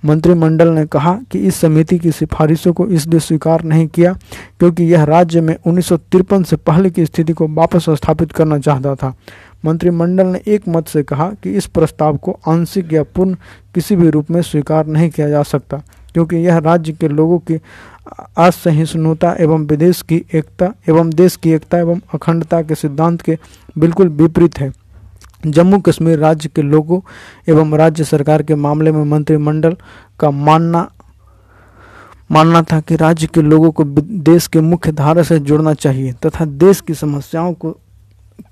मंत्रिमंडल 0.05 0.69
ने 0.69 0.85
कहा 0.85 1.13
कि 1.31 1.39
इस 1.39 1.55
समिति 1.55 1.99
की 1.99 2.11
सिफारिशों 2.11 2.73
को 2.73 2.87
इसलिए 2.87 3.19
स्वीकार 3.19 3.63
नहीं 3.63 3.87
किया 3.87 4.13
क्योंकि 4.59 4.83
यह 4.83 5.03
राज्य 5.03 5.41
में 5.41 5.55
उन्नीस 5.57 5.87
सौ 5.87 5.97
तिरपन 5.97 6.43
से 6.43 6.55
पहले 6.55 6.89
की 6.89 7.05
स्थिति 7.05 7.33
को 7.33 7.47
वापस 7.49 7.89
स्थापित 7.89 8.31
करना 8.31 8.59
चाहता 8.59 8.95
था। 8.95 9.13
मंत्रिमंडल 9.65 10.27
ने 10.27 10.41
एक 10.47 10.67
मत 10.69 10.87
से 10.87 11.03
कहा 11.03 11.31
कि 11.43 11.51
इस 11.51 11.65
प्रस्ताव 11.67 12.17
को 12.17 12.39
आंशिक 12.47 12.93
या 12.93 13.03
पूर्ण 13.05 13.35
किसी 13.75 13.95
भी 13.95 14.09
रूप 14.09 14.31
में 14.31 14.41
स्वीकार 14.41 14.87
नहीं 14.87 15.09
किया 15.09 15.29
जा 15.29 15.43
सकता। 15.43 15.81
क्योंकि 16.13 16.35
यह 16.35 16.57
राज्य 16.57 16.93
के 16.93 17.07
लोगों 17.07 17.39
की 17.39 17.59
असहिष्णुता 18.37 19.35
एवं 19.39 19.65
विदेश 19.67 20.01
की 20.01 20.23
एकता 20.33 20.73
एवं 20.89 21.09
देश 21.09 21.35
की 21.35 21.51
एकता 21.51 21.77
एवं 21.77 21.99
अखंडता 22.13 22.61
के 22.61 22.75
सिद्धांत 22.75 23.21
के 23.21 23.37
बिल्कुल 23.77 24.07
विपरीत 24.09 24.59
है। 24.59 24.71
जम्मू 25.47 25.79
कश्मीर 25.79 26.17
राज्य 26.19 26.49
के 26.55 26.61
लोगों 26.61 26.99
एवं 27.49 27.77
राज्य 27.77 28.03
सरकार 28.03 28.43
के 28.43 28.55
मामले 28.55 28.91
में 28.91 29.03
मंत्रिमंडल 29.03 29.75
का 30.19 30.31
मानना 30.31 30.89
मानना 32.31 32.61
था 32.61 32.79
कि 32.79 32.95
राज्य 32.95 33.27
के 33.27 33.41
लोगों 33.41 33.71
को 33.71 33.83
देश 33.83 34.47
के 34.47 34.61
मुख्य 34.61 34.91
धारा 34.91 35.23
से 35.23 35.39
जुड़ना 35.39 35.73
चाहिए 35.73 36.11
तथा 36.25 36.45
देश 36.45 36.81
की 36.81 36.93
समस्याओं 36.93 37.53
को 37.53 37.75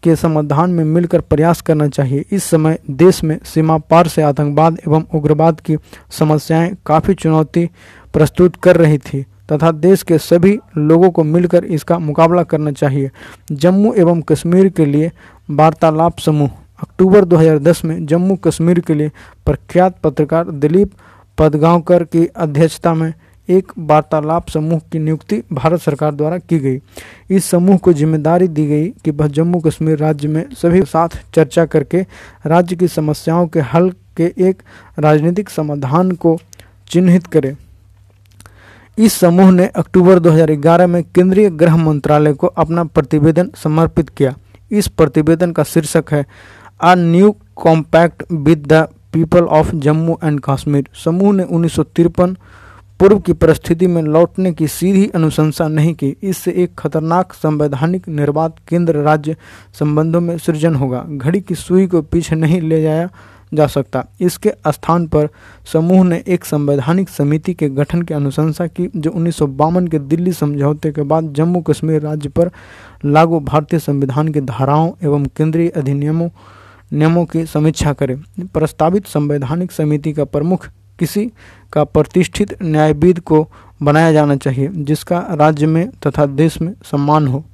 के 0.03 0.15
समाधान 0.15 0.69
में 0.69 0.83
मिलकर 0.83 1.21
प्रयास 1.21 1.61
करना 1.61 1.87
चाहिए। 1.87 2.25
इस 2.31 2.43
समय 2.43 2.79
देश 2.89 3.23
में 3.23 3.37
सीमा 3.43 3.77
पार 3.77 4.07
से 4.07 4.21
आतंकवाद 4.21 4.77
एवं 4.87 5.03
उग्रवाद 5.13 5.59
की 5.59 5.77
समस्याएँ 6.09 6.75
काफ़ी 6.85 7.13
चुनौती 7.13 7.69
प्रस्तुत 8.13 8.55
कर 8.55 8.77
रही 8.77 8.97
थी, 8.97 9.23
तथा 9.23 9.71
देश 9.71 10.03
के 10.03 10.17
सभी 10.17 10.57
लोगों 10.77 11.09
को 11.11 11.23
मिलकर 11.23 11.65
इसका 11.65 11.99
मुकाबला 11.99 12.43
करना 12.43 12.71
चाहिए। 12.71 13.11
जम्मू 13.51 13.93
एवं 13.93 14.21
कश्मीर 14.21 14.69
के 14.69 14.85
लिए 14.85 15.11
वार्तालाप 15.51 16.19
समूह। 16.19 16.49
अक्टूबर 16.83 17.25
2010 17.25 17.85
में 17.85 18.05
जम्मू 18.05 18.35
कश्मीर 18.35 18.79
के 18.79 18.93
लिए 18.93 19.11
प्रख्यात 19.45 19.99
पत्रकार 19.99 20.51
दिलीप 20.51 20.91
पदगांवकर 21.37 22.03
की 22.03 22.25
अध्यक्षता 22.25 22.93
में 22.93 23.13
एक 23.49 23.71
वार्तालाप 23.79 24.49
समूह 24.49 24.79
की 24.91 24.99
नियुक्ति 24.99 25.41
भारत 25.53 25.81
सरकार 25.81 26.15
द्वारा 26.15 26.37
की 26.39 26.59
गई। 26.59 26.79
इस 27.29 27.45
समूह 27.45 27.77
को 27.77 27.93
ज़िम्मेदारी 27.93 28.47
दी 28.47 28.65
गई 28.67 28.87
कि 29.05 29.11
वह 29.11 29.27
जम्मू 29.27 29.59
कश्मीर 29.59 29.97
राज्य 29.97 30.27
में 30.27 30.43
सभी 30.53 30.81
साथ 30.85 31.17
चर्चा 31.35 31.65
करके 31.65 32.05
राज्य 32.45 32.75
की 32.75 32.87
समस्याओं 32.87 33.47
के 33.47 33.59
हल 33.65 33.89
के 34.17 34.33
एक 34.39 34.61
राजनीतिक 34.99 35.49
समाधान 35.49 36.11
को 36.11 36.37
चिन्हित 36.89 37.27
करे। 37.27 37.55
इस 38.97 39.13
समूह 39.13 39.51
ने 39.51 39.65
अक्टूबर 39.75 40.19
2011 40.19 40.87
में 40.87 41.03
केंद्रीय 41.05 41.49
गृह 41.51 41.75
मंत्रालय 41.77 42.33
को 42.33 42.47
अपना 42.47 42.83
प्रतिवेदन 42.83 43.51
समर्पित 43.55 44.09
किया। 44.09 44.35
इस 44.71 44.87
प्रतिवेदन 44.89 45.51
का 45.51 45.63
शीर्षक 45.63 46.11
है 46.11 46.25
a 46.81 46.93
new 46.95 47.35
compact 47.55 48.23
with 48.31 48.65
the 48.67 48.87
people 49.13 49.45
of 49.49 49.75
Jammu 49.75 50.17
and 50.23 50.39
Kashmir. 50.45 50.89
समूह 51.03 51.33
ने 51.33 51.43
उन्नीस 51.43 51.75
सौ 51.75 51.83
तिरपन 51.85 52.35
पूर्व 52.99 53.19
की 53.19 53.33
परिस्थिति 53.33 53.87
में 53.87 54.01
लौटने 54.01 54.51
की 54.53 54.67
सीधी 54.67 55.05
अनुशंसा 55.15 55.67
नहीं 55.67 55.93
की। 55.93 56.15
इससे 56.23 56.51
एक 56.51 56.73
खतरनाक 56.75 57.33
संवैधानिक 57.33 58.07
निर्वात 58.07 58.55
केंद्र 58.67 58.95
राज्य 58.95 59.35
संबंधों 59.79 60.21
में 60.21 60.37
सृजन 60.37 60.75
होगा। 60.75 61.03
घड़ी 61.07 61.41
की 61.41 61.55
सुई 61.55 61.87
को 61.87 62.01
पीछे 62.01 62.35
नहीं 62.35 62.61
ले 62.61 62.81
जाया 62.81 63.09
जा 63.53 63.67
सकता। 63.67 64.03
इसके 64.21 64.53
स्थान 64.67 65.07
पर 65.07 65.27
समूह 65.73 66.03
ने 66.03 66.23
एक 66.27 66.45
संवैधानिक 66.45 67.09
समिति 67.09 67.53
के 67.53 67.69
गठन 67.69 68.01
की 68.01 68.13
अनुशंसा 68.13 68.67
की, 68.67 68.89
जो 68.95 69.11
उन्नीस 69.11 69.35
सौ 69.35 69.47
बावन 69.47 69.87
के 69.87 69.99
दिल्ली 69.99 70.33
समझौते 70.33 70.91
के 70.91 71.01
बाद 71.01 71.33
जम्मू 71.33 71.61
कश्मीर 71.61 72.01
राज्य 72.01 72.29
पर 72.29 72.51
लागू 73.05 73.39
भारतीय 73.39 73.79
संविधान 73.79 74.27
की 74.27 74.41
धाराओं 74.41 74.91
एवं 75.03 75.25
केंद्रीय 75.25 75.69
अधिनियमों, 75.69 76.29
नियमों 76.93 77.25
की 77.25 77.45
समीक्षा 77.45 77.93
करे। 77.93 78.15
प्रस्तावित 78.53 79.07
संवैधानिक 79.07 79.71
समिति 79.71 80.13
का 80.13 80.25
प्रमुख 80.25 80.67
किसी 80.99 81.31
का 81.73 81.83
प्रतिष्ठित 81.83 82.63
न्यायविद 82.63 83.19
को 83.19 83.47
बनाया 83.83 84.11
जाना 84.11 84.35
चाहिए, 84.35 84.69
जिसका 84.73 85.27
राज्य 85.31 85.65
में 85.65 85.89
तथा 85.89 86.25
देश 86.25 86.61
में 86.61 86.73
सम्मान 86.83 87.27
हो। 87.27 87.45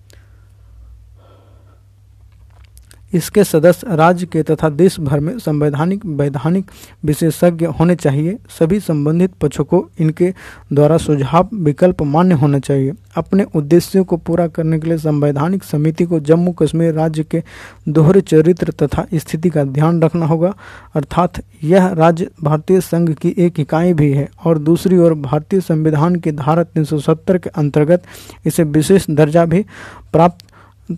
इसके 3.13 3.43
सदस्य 3.43 3.95
राज्य 3.95 4.25
के 4.25 4.43
तथा 4.43 4.69
देश 4.69 4.99
भर 4.99 5.19
में 5.19 5.37
संवैधानिक, 5.39 6.05
वैधानिक 6.05 6.71
विशेषज्ञ 7.05 7.65
होने 7.65 7.95
चाहिए। 7.95 8.37
सभी 8.59 8.79
संबंधित 8.79 9.33
पक्षों 9.33 9.63
को 9.63 9.89
इनके 9.99 10.33
द्वारा 10.73 10.97
सुझाव, 10.97 11.49
विकल्प 11.53 12.01
मान्य 12.01 12.35
होना 12.35 12.59
चाहिए। 12.59 12.93
अपने 13.15 13.45
उद्देश्यों 13.55 14.03
को 14.03 14.17
पूरा 14.17 14.47
करने 14.47 14.79
के 14.79 14.87
लिए 14.87 14.97
संवैधानिक 14.97 15.63
समिति 15.63 16.05
को 16.05 16.19
जम्मू 16.19 16.51
कश्मीर 16.51 16.93
राज्य 16.93 17.23
के 17.23 17.43
दोहरे 17.89 18.21
चरित्र 18.21 18.71
तथा 18.71 19.05
स्थिति 19.13 19.49
का 19.49 19.63
ध्यान 19.63 20.01
रखना 20.01 20.25
होगा। 20.25 20.53
अर्थात 20.95 21.33
यह 21.63 21.87
राज्य 21.87 22.29
भारतीय 22.43 22.81
संघ 22.81 23.13
की 23.13 23.35
एक 23.37 23.59
इकाई 23.59 23.93
भी 23.93 24.11
है 24.11 24.29
और 24.45 24.57
दूसरी 24.59 24.97
ओर 24.97 25.13
भारतीय 25.13 25.61
संविधान 25.61 26.15
की 26.15 26.31
धारा 26.31 26.63
तीन 26.63 26.83
सौ 26.83 26.99
सत्तर 26.99 27.37
के 27.37 27.49
अंतर्गत 27.49 28.03
इसे 28.45 28.63
विशेष 28.63 29.05
दर्जा 29.09 29.45
भी 29.45 29.65
प्राप्त 30.13 30.45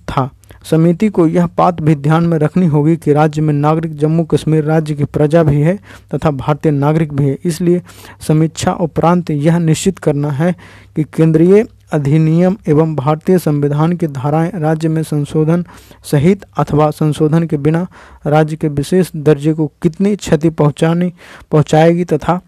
था। 0.10 0.30
समिति 0.70 1.10
को 1.10 1.28
यह 1.28 1.48
बात 1.58 1.82
भी 1.82 1.96
ध्यान 1.96 2.24
में 2.28 2.38
रखनी 2.38 2.66
होगी 2.66 2.96
कि 2.98 3.14
राज्य 3.14 3.42
में 3.42 3.54
नागरिक 3.54 3.96
जम्मू 3.98 4.24
कश्मीर 4.24 4.64
राज्य 4.64 4.96
की 4.96 5.06
प्रजा 5.06 5.44
भी 5.44 5.62
है 5.62 5.78
तथा 6.14 6.32
भारतीय 6.32 6.72
नागरिक 6.72 7.14
भी 7.14 7.28
है। 7.30 7.38
इसलिए 7.46 7.82
समीक्षा 8.28 8.72
उपरांत 8.82 9.30
यह 9.30 9.58
निश्चित 9.60 10.00
करना 10.00 10.32
है 10.32 10.56
कि 10.96 11.04
केंद्रीय 11.04 11.66
अधिनियम 11.94 12.56
एवं 12.68 12.96
भारतीय 12.96 13.38
संविधान 13.40 13.94
की 13.98 14.08
धाराएँ 14.08 14.52
राज्य 14.56 14.90
में 14.90 15.02
संशोधन 15.04 15.66
सहित 16.12 16.46
अथवा 16.58 16.90
संशोधन 16.92 17.44
के 17.48 17.58
बिना 17.58 17.86
राज्य 18.28 18.56
के 18.56 18.68
विशेष 18.68 19.12
दर्जे 19.16 19.54
को 19.54 19.68
कितनी 19.84 20.16
क्षति 20.16 20.50
पहुंचानी 20.50 21.12
पहुंचाएगी 21.52 22.06
तथा 22.06 22.40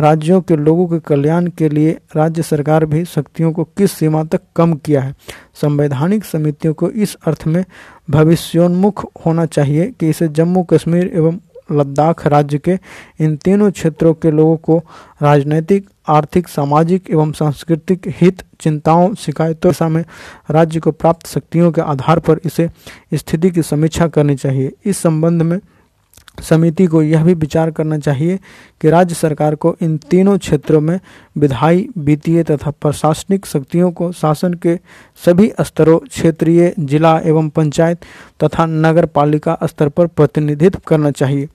राज्यों 0.00 0.40
के 0.40 0.56
लोगों 0.56 0.86
के 0.88 0.98
कल्याण 0.98 1.46
के 1.46 1.68
लिए 1.68 1.98
राज्य 2.16 2.42
सरकार 2.42 2.86
भी 2.86 3.04
शक्तियों 3.04 3.52
को 3.52 3.64
किस 3.64 3.92
सीमा 3.92 4.24
तक 4.24 4.40
कम 4.56 4.74
किया 4.74 5.00
है? 5.00 5.14
संवैधानिक 5.54 6.24
समितियों 6.24 6.74
को 6.74 6.90
इस 6.90 7.16
अर्थ 7.26 7.44
में 7.46 7.64
भविष्योन्मुख 8.10 9.10
होना 9.26 9.46
चाहिए 9.46 9.92
कि 10.00 10.08
इसे 10.08 10.28
जम्मू 10.28 10.62
कश्मीर 10.62 11.10
एवं 11.14 11.38
लद्दाख 11.72 12.26
राज्य 12.26 12.58
के 12.58 12.78
इन 13.20 13.36
तीनों 13.36 13.70
क्षेत्रों 13.70 14.14
के 14.14 14.30
लोगों 14.30 14.56
को 14.56 14.82
राजनैतिक, 15.22 15.90
आर्थिक, 16.08 16.48
सामाजिक 16.48 17.10
एवं 17.10 17.32
सांस्कृतिक 17.32 18.02
हित, 18.06 18.42
चिंताओं, 18.60 19.14
शिकायतों 19.14 19.88
में 19.88 20.04
राज्य 20.50 20.80
को 20.80 20.92
प्राप्त 20.92 21.26
शक्तियों 21.26 21.72
के 21.72 21.80
आधार 21.80 22.18
पर 22.18 22.40
इसे 22.44 22.70
स्थिति 23.14 23.50
की 23.50 23.62
समीक्षा 23.62 24.08
करनी 24.08 24.36
चाहिए। 24.36 24.72
इस 24.84 24.98
संबंध 24.98 25.42
में 25.42 25.60
समिति 26.38 26.86
को 26.86 27.02
यह 27.02 27.24
भी 27.24 27.34
विचार 27.34 27.70
करना 27.70 27.98
चाहिए 27.98 28.38
कि 28.80 28.90
राज्य 28.90 29.14
सरकार 29.14 29.54
को 29.54 29.76
इन 29.82 29.96
तीनों 29.96 30.38
क्षेत्रों 30.38 30.80
में 30.80 30.98
विधायी, 31.38 31.88
वित्तीय 31.98 32.42
तथा 32.42 32.70
प्रशासनिक 32.70 33.46
शक्तियों 33.46 33.90
को 33.92 34.10
शासन 34.12 34.54
के 34.54 34.78
सभी 35.24 35.52
स्तरों, 35.60 35.98
क्षेत्रीय, 35.98 36.74
जिला 36.78 37.18
एवं 37.18 37.48
पंचायत 37.48 38.04
तथा 38.44 38.66
नगर 38.66 39.06
पालिका 39.06 39.58
स्तर 39.64 39.88
पर 39.88 40.06
प्रतिनिधित्व 40.06 40.80
करना 40.86 41.10
चाहिए। 41.10 41.48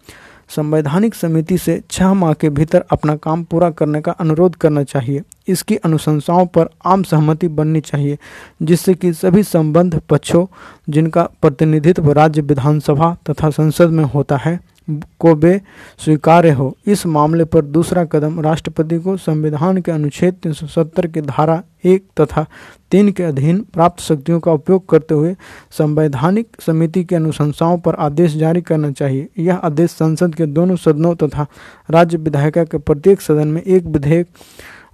संवैधानिक 0.49 1.15
समिति 1.15 1.57
से 1.57 1.81
छह 1.91 2.13
माह 2.13 2.33
के 2.33 2.49
भीतर 2.49 2.83
अपना 2.91 3.15
काम 3.15 3.43
पूरा 3.43 3.69
करने 3.69 4.01
का 4.01 4.11
अनुरोध 4.11 4.55
करना 4.55 4.83
चाहिए। 4.83 5.21
इसकी 5.47 5.75
अनुशंसाओं 5.75 6.45
पर 6.45 6.69
आम 6.85 7.03
सहमति 7.03 7.47
बननी 7.47 7.81
चाहिए, 7.81 8.17
जिससे 8.61 8.93
कि 8.93 9.13
सभी 9.13 9.43
संबंध 9.43 10.01
पक्षों, 10.09 10.45
जिनका 10.89 11.23
प्रतिनिधित्व 11.41 12.11
राज्य 12.11 12.41
विधानसभा 12.41 13.17
तथा 13.29 13.49
संसद 13.49 13.89
में 13.89 14.03
होता 14.03 14.37
है 14.37 14.59
को 14.89 15.33
बे 15.35 15.61
स्वीकार्य 15.99 16.51
हो। 16.51 16.75
इस 16.87 17.05
मामले 17.05 17.45
पर 17.45 17.61
दूसरा 17.61 18.03
कदम 18.05 18.39
राष्ट्रपति 18.41 18.99
को 18.99 19.15
संविधान 19.17 19.81
के 19.81 19.91
अनुच्छेद 19.91 20.35
370 20.43 21.07
की 21.07 21.21
धारा 21.21 21.61
एक 21.85 22.03
तथा 22.21 22.45
तीन 22.91 23.11
के 23.11 23.23
अधीन 23.23 23.59
प्राप्त 23.73 24.01
शक्तियों 24.01 24.39
का 24.39 24.51
उपयोग 24.51 24.87
करते 24.89 25.13
हुए 25.13 25.35
संवैधानिक 25.71 26.61
समिति 26.61 27.03
की 27.03 27.15
अनुशंसाओं 27.15 27.77
पर 27.77 27.95
आदेश 27.95 28.35
जारी 28.35 28.61
करना 28.61 28.91
चाहिए। 28.91 29.27
यह 29.39 29.55
आदेश 29.55 29.91
संसद 29.91 30.35
के 30.35 30.45
दोनों 30.45 30.75
सदनों 30.75 31.15
तथा 31.15 31.45
राज्य 31.91 32.17
विधायिका 32.17 32.63
के 32.63 32.77
प्रत्येक 32.77 33.21
सदन 33.21 33.47
में 33.47 33.61
एक 33.61 33.85
विधेयक 33.85 34.27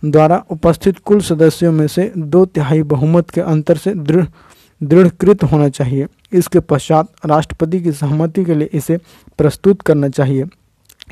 द्वारा 0.05 0.43
उपस्थित 0.51 0.97
कुल 0.99 1.21
सदस्यों 1.21 1.71
में 1.71 1.87
से 1.87 2.11
दो 2.17 2.45
तिहाई 2.45 2.83
बहुमत 2.83 3.29
के 3.29 3.41
अंतर 3.41 3.77
से 3.77 3.93
दृढ़ 3.93 4.25
दृढ़कृत 4.83 5.43
होना 5.43 5.69
चाहिए। 5.69 6.07
इसके 6.33 6.59
पश्चात 6.59 7.07
राष्ट्रपति 7.25 7.79
की 7.79 7.91
सहमति 7.91 8.45
के 8.45 8.55
लिए 8.55 8.69
इसे 8.73 8.97
प्रस्तुत 9.37 9.81
करना 9.81 10.09
चाहिए। 10.09 10.45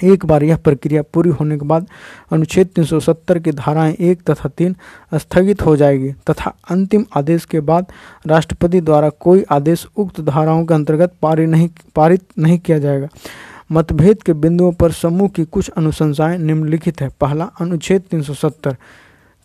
एक 0.03 0.25
बार 0.25 0.43
यह 0.43 0.57
प्रक्रिया 0.57 1.01
पूरी 1.13 1.29
होने 1.29 1.57
के 1.57 1.65
बाद 1.65 1.88
अनुच्छेद 2.31 2.67
370 2.67 3.39
की 3.39 3.51
धाराएँ 3.51 3.93
एक 3.93 4.21
तथा 4.21 4.49
तीन 4.49 4.75
स्थगित 5.13 5.62
हो 5.62 5.75
जाएगी 5.77 6.12
तथा 6.29 6.53
अंतिम 6.69 7.05
आदेश 7.15 7.45
के 7.45 7.60
बाद 7.60 7.91
राष्ट्रपति 8.27 8.81
द्वारा 8.81 9.10
कोई 9.10 9.43
आदेश 9.51 9.86
उक्त 9.97 10.21
धाराओं 10.21 10.65
के 10.65 10.73
अंतर्गत 10.73 11.13
पारित 11.21 11.49
नहीं 11.49 11.69
पारित 11.95 12.23
नहीं 12.39 12.57
किया 12.60 12.79
जाएगा। 12.79 13.07
मतभेद 13.71 14.23
के 14.23 14.34
बिंदुओं 14.34 14.71
पर 14.71 14.91
समूह 14.91 15.29
की 15.29 15.45
कुछ 15.45 15.69
अनुशंसाएँ 15.69 16.38
निम्नलिखित 16.38 17.01
है। 17.01 17.10
पहला, 17.21 17.45
अनुच्छेद 17.62 18.01
370 18.01 18.75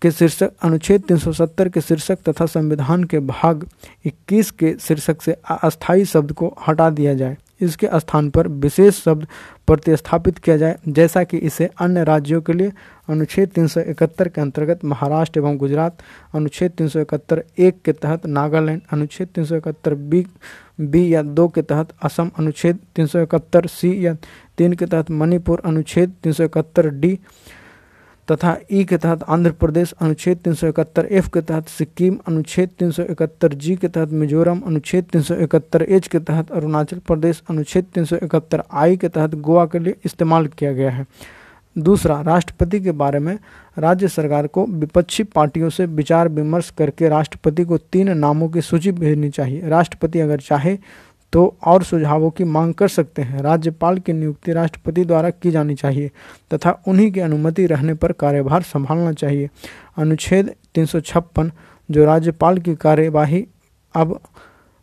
के 0.03 0.11
शीर्षक, 0.11 0.51
अनुच्छेद 0.63 1.03
370 1.03 1.69
के 1.69 1.81
शीर्षक 1.81 2.19
तथा 2.29 2.47
संविधान 2.47 3.05
के 3.05 3.19
भाग 3.19 3.67
21 4.07 4.51
के 4.51 4.75
शीर्षक 4.81 5.23
से 5.23 5.37
अस्थायी 5.63 6.05
शब्द 6.05 6.33
को 6.33 6.55
हटा 6.69 6.91
दिया 6.91 7.15
जाए। 7.15 7.37
इसके 7.61 7.89
स्थान 7.95 8.29
पर 8.31 8.49
विशेष 8.49 8.95
शब्द 8.95 9.27
प्रतिस्थापित 9.67 10.39
किया 10.39 10.57
जाए, 10.57 10.77
जैसा 10.89 11.23
कि 11.25 11.37
इसे 11.39 11.69
अन्य 11.81 12.03
राज्यों 12.05 12.41
के 12.41 12.53
लिए 12.53 12.73
अनुच्छेद 13.09 13.49
371 13.49 14.29
के 14.29 14.41
अंतर्गत 14.41 14.85
महाराष्ट्र 14.85 15.41
एवं 15.41 15.57
गुजरात, 15.57 16.03
अनुच्छेद 16.35 16.73
371 16.73 17.43
एक 17.59 17.81
के 17.85 17.93
तहत 17.93 18.27
नागालैंड, 18.27 18.81
अनुच्छेद 18.93 19.29
371 19.29 19.95
बी 19.95 20.27
बी 20.81 21.15
या 21.15 21.23
दो 21.23 21.49
के 21.49 21.63
तहत 21.63 21.89
असम, 22.03 22.31
अनुच्छेद 22.39 22.79
371 22.97 23.67
सी 23.67 24.07
या 24.07 24.15
तीन 24.59 24.73
के 24.73 24.87
तहत 24.87 25.11
मणिपुर, 25.11 25.63
अनुच्छेद 25.65 26.13
371 26.23 26.89
डी 26.91 27.19
तथा 28.33 28.57
ई 28.73 28.85
के 28.85 28.97
तहत 28.97 29.23
आंध्र 29.23 29.51
प्रदेश, 29.51 29.95
अनुच्छेद 30.01 30.39
तीन 30.39 30.55
सौ 30.55 30.67
इकहत्तर, 30.67 31.07
एफ़ 31.11 31.29
के 31.29 31.41
तहत 31.41 31.69
सिक्किम, 31.69 32.19
अनुच्छेद 32.29 32.71
तीन 32.79 32.91
सौ 32.91 33.03
इकहत्तर, 33.03 33.55
जी 33.55 33.77
के 33.77 33.89
तहत 33.89 34.11
मिजोरम, 34.11 34.61
अनुच्छेद 34.61 35.05
तीन 35.05 35.23
सौ 35.23 35.35
इकहत्तर, 35.35 35.83
एच 35.83 36.09
के 36.09 36.19
तहत 36.19 36.53
अरुणाचल 36.53 36.99
प्रदेश, 36.99 37.43
अनुच्छेद 37.51 37.85
तीन 37.95 38.05
सौ 38.05 38.17
इकहत्तर, 38.17 38.63
आई 38.73 38.97
के 38.97 39.09
तहत 39.09 39.35
गोवा 39.35 39.67
के 39.67 39.79
लिए 39.79 39.95
इस्तेमाल 40.05 40.47
किया 40.47 40.73
गया 40.73 40.91
है। 40.91 41.07
दूसरा, 41.79 42.21
राष्ट्रपति 42.21 42.81
के 42.81 42.93
बारे 42.93 43.19
में, 43.19 43.39
राज्य 43.79 44.09
सरकार 44.09 44.47
को 44.47 44.67
विपक्षी 44.67 45.23
पार्टियों 45.23 45.71
से 45.71 45.87
विचार 45.87 46.29
विमर्श 46.29 46.71
करके 46.71 47.09
राष्ट्रपति 47.09 47.65
को 47.65 47.79
तीन 47.79 48.19
नामों 48.19 48.49
की 48.49 48.61
सूची 48.61 48.93
भेजनी 48.93 49.31
चाहिए। 49.31 49.69
राष्ट्रपति 49.69 50.21
अगर 50.21 50.41
चाहे 50.41 50.79
तो 51.37 51.57
और 51.67 51.83
सुझावों 51.83 52.31
की 52.31 52.45
मांग 52.45 52.73
कर 52.75 52.89
सकते 52.89 53.23
हैं। 53.23 53.41
राज्यपाल 53.43 53.99
की 53.99 54.13
नियुक्ति 54.13 54.53
राष्ट्रपति 54.53 55.05
द्वारा 55.05 55.31
की 55.31 55.51
जानी 55.51 55.75
चाहिए 55.75 56.11
तथा 56.55 56.71
उन्हीं 56.89 57.11
की 57.13 57.21
अनुमति 57.21 57.67
रहने 57.67 57.95
पर 57.95 58.13
कार्यभार 58.13 58.63
संभालना 58.63 59.13
चाहिए। 59.13 59.51
अनुच्छेद 59.97 60.55
तीन 60.75 61.51
जो 61.91 62.05
राज्यपाल 62.05 62.59
की 62.59 62.75
कार्यवाही 62.75 63.47
अब 63.95 64.19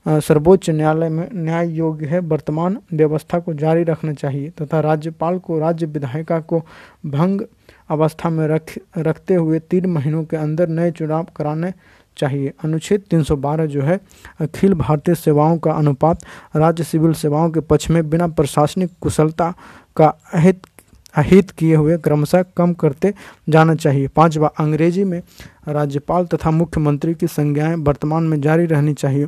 सर्वोच्च 0.06 0.70
न्यायालय 0.70 1.10
में 1.10 1.28
न्याय 1.34 1.70
योग्य 1.70 2.06
है, 2.06 2.20
वर्तमान 2.20 2.78
व्यवस्था 2.94 3.40
को 3.40 3.54
जारी 3.54 3.84
रखना 3.84 4.14
चाहिए 4.14 4.50
तथा 4.50 4.80
राज्यपाल 4.80 5.40
को 5.40 5.60
राज्य 5.60 5.86
विधायिका 5.86 6.40
को 6.40 6.60
भंग 7.06 7.42
अवस्था 7.90 8.30
में 8.30 8.48
रख, 8.48 8.78
रखते 8.98 9.34
हुए 9.34 9.60
तीन 9.60 9.86
महीनों 9.86 10.24
के 10.24 10.38
अंदर 10.38 10.68
नए 10.68 10.92
चुनाव 10.92 11.28
कराने 11.36 11.74
चाहिए। 12.18 12.54
अनुच्छेद 12.64 13.02
312 13.10 13.66
जो 13.66 13.82
है, 13.82 14.00
अखिल 14.42 14.74
भारतीय 14.74 15.16
सेवाओं 15.16 15.58
का 15.58 15.72
अनुपात 15.72 16.26
राज्य 16.56 16.84
सिविल 16.84 17.14
सेवाओं 17.14 17.50
के 17.50 17.60
पक्ष 17.60 17.90
में 17.90 18.10
बिना 18.10 18.28
प्रशासनिक 18.28 18.92
कुशलता 19.02 19.54
का 19.96 20.08
अहित 20.34 20.62
अहित 21.18 21.52
किए 21.52 21.76
हुए 21.76 21.98
क्रमशः 21.98 22.44
कम 22.58 22.74
करते 22.74 23.14
जाना 23.50 23.76
चाहिए। 23.76 24.08
पांचवा, 24.08 24.48
अंग्रेज़ी 24.48 25.04
में 25.04 25.22
राज्यपाल 25.68 26.26
तथा 26.26 26.52
मुख्यमंत्री 26.52 27.14
की 27.14 27.28
संज्ञाएँ 27.28 27.76
वर्तमान 27.76 28.24
में 28.24 28.42
जारी 28.42 28.66
रहनी 28.66 28.94
चाहिए। 28.94 29.28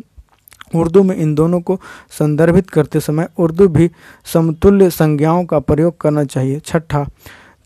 उर्दू 0.76 1.04
में 1.04 1.15
इन 1.15 1.36
दोनों 1.36 1.62
को 1.62 1.80
संदर्भित 2.10 2.69
करते 2.69 3.00
समय 3.00 3.28
उर्दू 3.38 3.67
भी 3.67 3.91
समतुल्य 4.26 4.89
संज्ञाओं 4.89 5.45
का 5.45 5.60
प्रयोग 5.60 6.02
करना 6.02 6.24
चाहिए। 6.24 6.60
छठा 6.60 7.08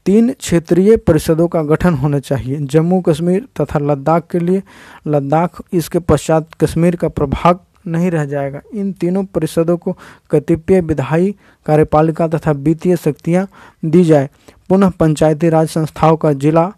तीन 0.10 0.32
क्षेत्रीय 0.34 0.96
परिषदों 0.98 1.48
का 1.48 1.62
गठन 1.64 1.94
होना 1.94 2.20
चाहिए, 2.20 2.58
जम्मू 2.58 3.00
कश्मीर 3.02 3.46
तथा 3.62 3.80
लद्दाख 3.80 4.24
के 4.32 4.40
लिए। 4.40 4.62
लद्दाख 5.08 5.62
इसके 5.74 6.00
पश्चात 6.00 6.48
कश्मीर 6.62 6.96
का 6.96 7.08
प्रभाग 7.10 7.60
नहीं 7.88 8.10
रह 8.12 8.26
जाएगा। 8.26 8.62
इन 8.74 8.92
तीनों 8.94 9.24
परिषदों 9.26 9.78
को 9.78 9.96
कतिपय 10.32 10.82
विधायी 10.82 11.32
कार्यपालिका 11.66 12.28
तथा 12.28 12.52
वित्तीय 12.52 12.96
शक्तियाँ 12.96 13.48
दी 13.86 14.04
जाए। 14.04 14.30
पुनः 14.70 14.90
पंचायती 14.90 15.50
राज 15.50 15.68
संस्थाओं 15.68 16.18
का 16.18 16.34
जिला, 16.34 16.72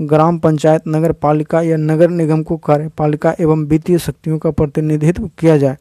ग्राम 0.00 0.38
पंचायत 0.38 0.82
नगर 0.88 1.12
पालिका 1.12 1.62
या 1.62 1.76
नगर 1.76 2.10
निगम 2.10 2.42
को 2.42 2.56
कार्यपालिका 2.56 3.34
एवं 3.40 3.64
वित्तीय 3.64 3.98
शक्तियों 3.98 4.38
का 4.38 4.50
प्रतिनिधित्व 4.50 5.30
किया 5.38 5.56
जाए। 5.56 5.76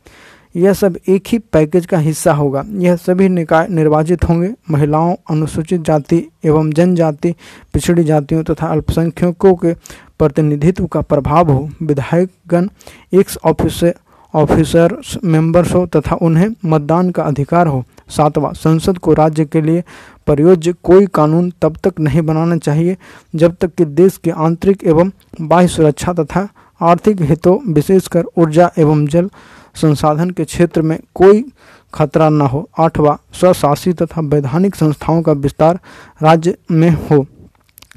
यह 0.55 0.73
सब 0.73 0.97
एक 1.07 1.23
ही 1.27 1.39
पैकेज 1.39 1.85
का 1.85 1.97
हिस्सा 1.97 2.33
होगा। 2.33 2.63
यह 2.67 2.95
सभी 2.95 3.29
निकाय 3.29 3.67
निर्वाचित 3.69 4.23
होंगे। 4.23 4.53
महिलाओं, 4.71 5.15
अनुसूचित 5.29 5.81
जाति 5.81 6.23
एवं 6.45 6.71
जनजाति, 6.71 7.33
पिछड़ी 7.73 8.03
जातियों 8.03 8.43
तथा 8.43 8.53
तो 8.53 8.65
अल्पसंख्यकों 8.65 9.55
के 9.55 9.73
प्रतिनिधित्व 10.19 10.85
का 10.85 11.01
प्रभाव 11.01 11.51
हो। 11.51 11.69
विधायकगण 11.81 12.69
एक 13.13 13.25
ऑफिसर 13.45 13.93
ऑफिसर 14.33 14.95
मेंबर्स 15.23 15.73
हो 15.73 15.85
तथा 15.87 16.15
उन्हें 16.15 16.47
मतदान 16.65 17.09
का 17.09 17.23
अधिकार 17.23 17.67
हो। 17.67 17.83
सातवां, 18.09 18.53
संसद 18.53 18.97
को 18.97 19.13
राज्य 19.13 19.45
के 19.45 19.61
लिए 19.61 19.83
प्रयोज्य 20.25 20.73
कोई 20.83 21.05
कानून 21.05 21.51
तब 21.61 21.77
तक 21.83 21.99
नहीं 21.99 22.21
बनाना 22.21 22.57
चाहिए, 22.57 22.97
जब 23.35 23.55
तक 23.55 23.73
कि 23.75 23.85
देश 23.85 24.17
के 24.17 24.31
आंतरिक 24.31 24.83
एवं 24.83 25.11
बाह्य 25.41 25.67
सुरक्षा 25.67 26.13
तथा 26.13 26.47
आर्थिक 26.81 27.21
हितों, 27.21 27.73
विशेषकर 27.73 28.23
ऊर्जा 28.37 28.71
एवं 28.77 29.05
जल 29.07 29.29
संसाधन 29.75 30.29
के 30.29 30.45
क्षेत्र 30.45 30.81
में 30.81 30.99
कोई 31.15 31.45
खतरा 31.93 32.29
न 32.29 32.41
हो, 32.41 32.69
आठवां 32.79 33.15
स्वशासित 33.39 34.03
तथा 34.03 34.21
वैधानिक 34.21 34.75
संस्थाओं 34.75 35.21
का 35.21 35.31
विस्तार 35.31 35.79
राज्य 36.23 36.57
में 36.71 36.89
हो। 36.89 37.25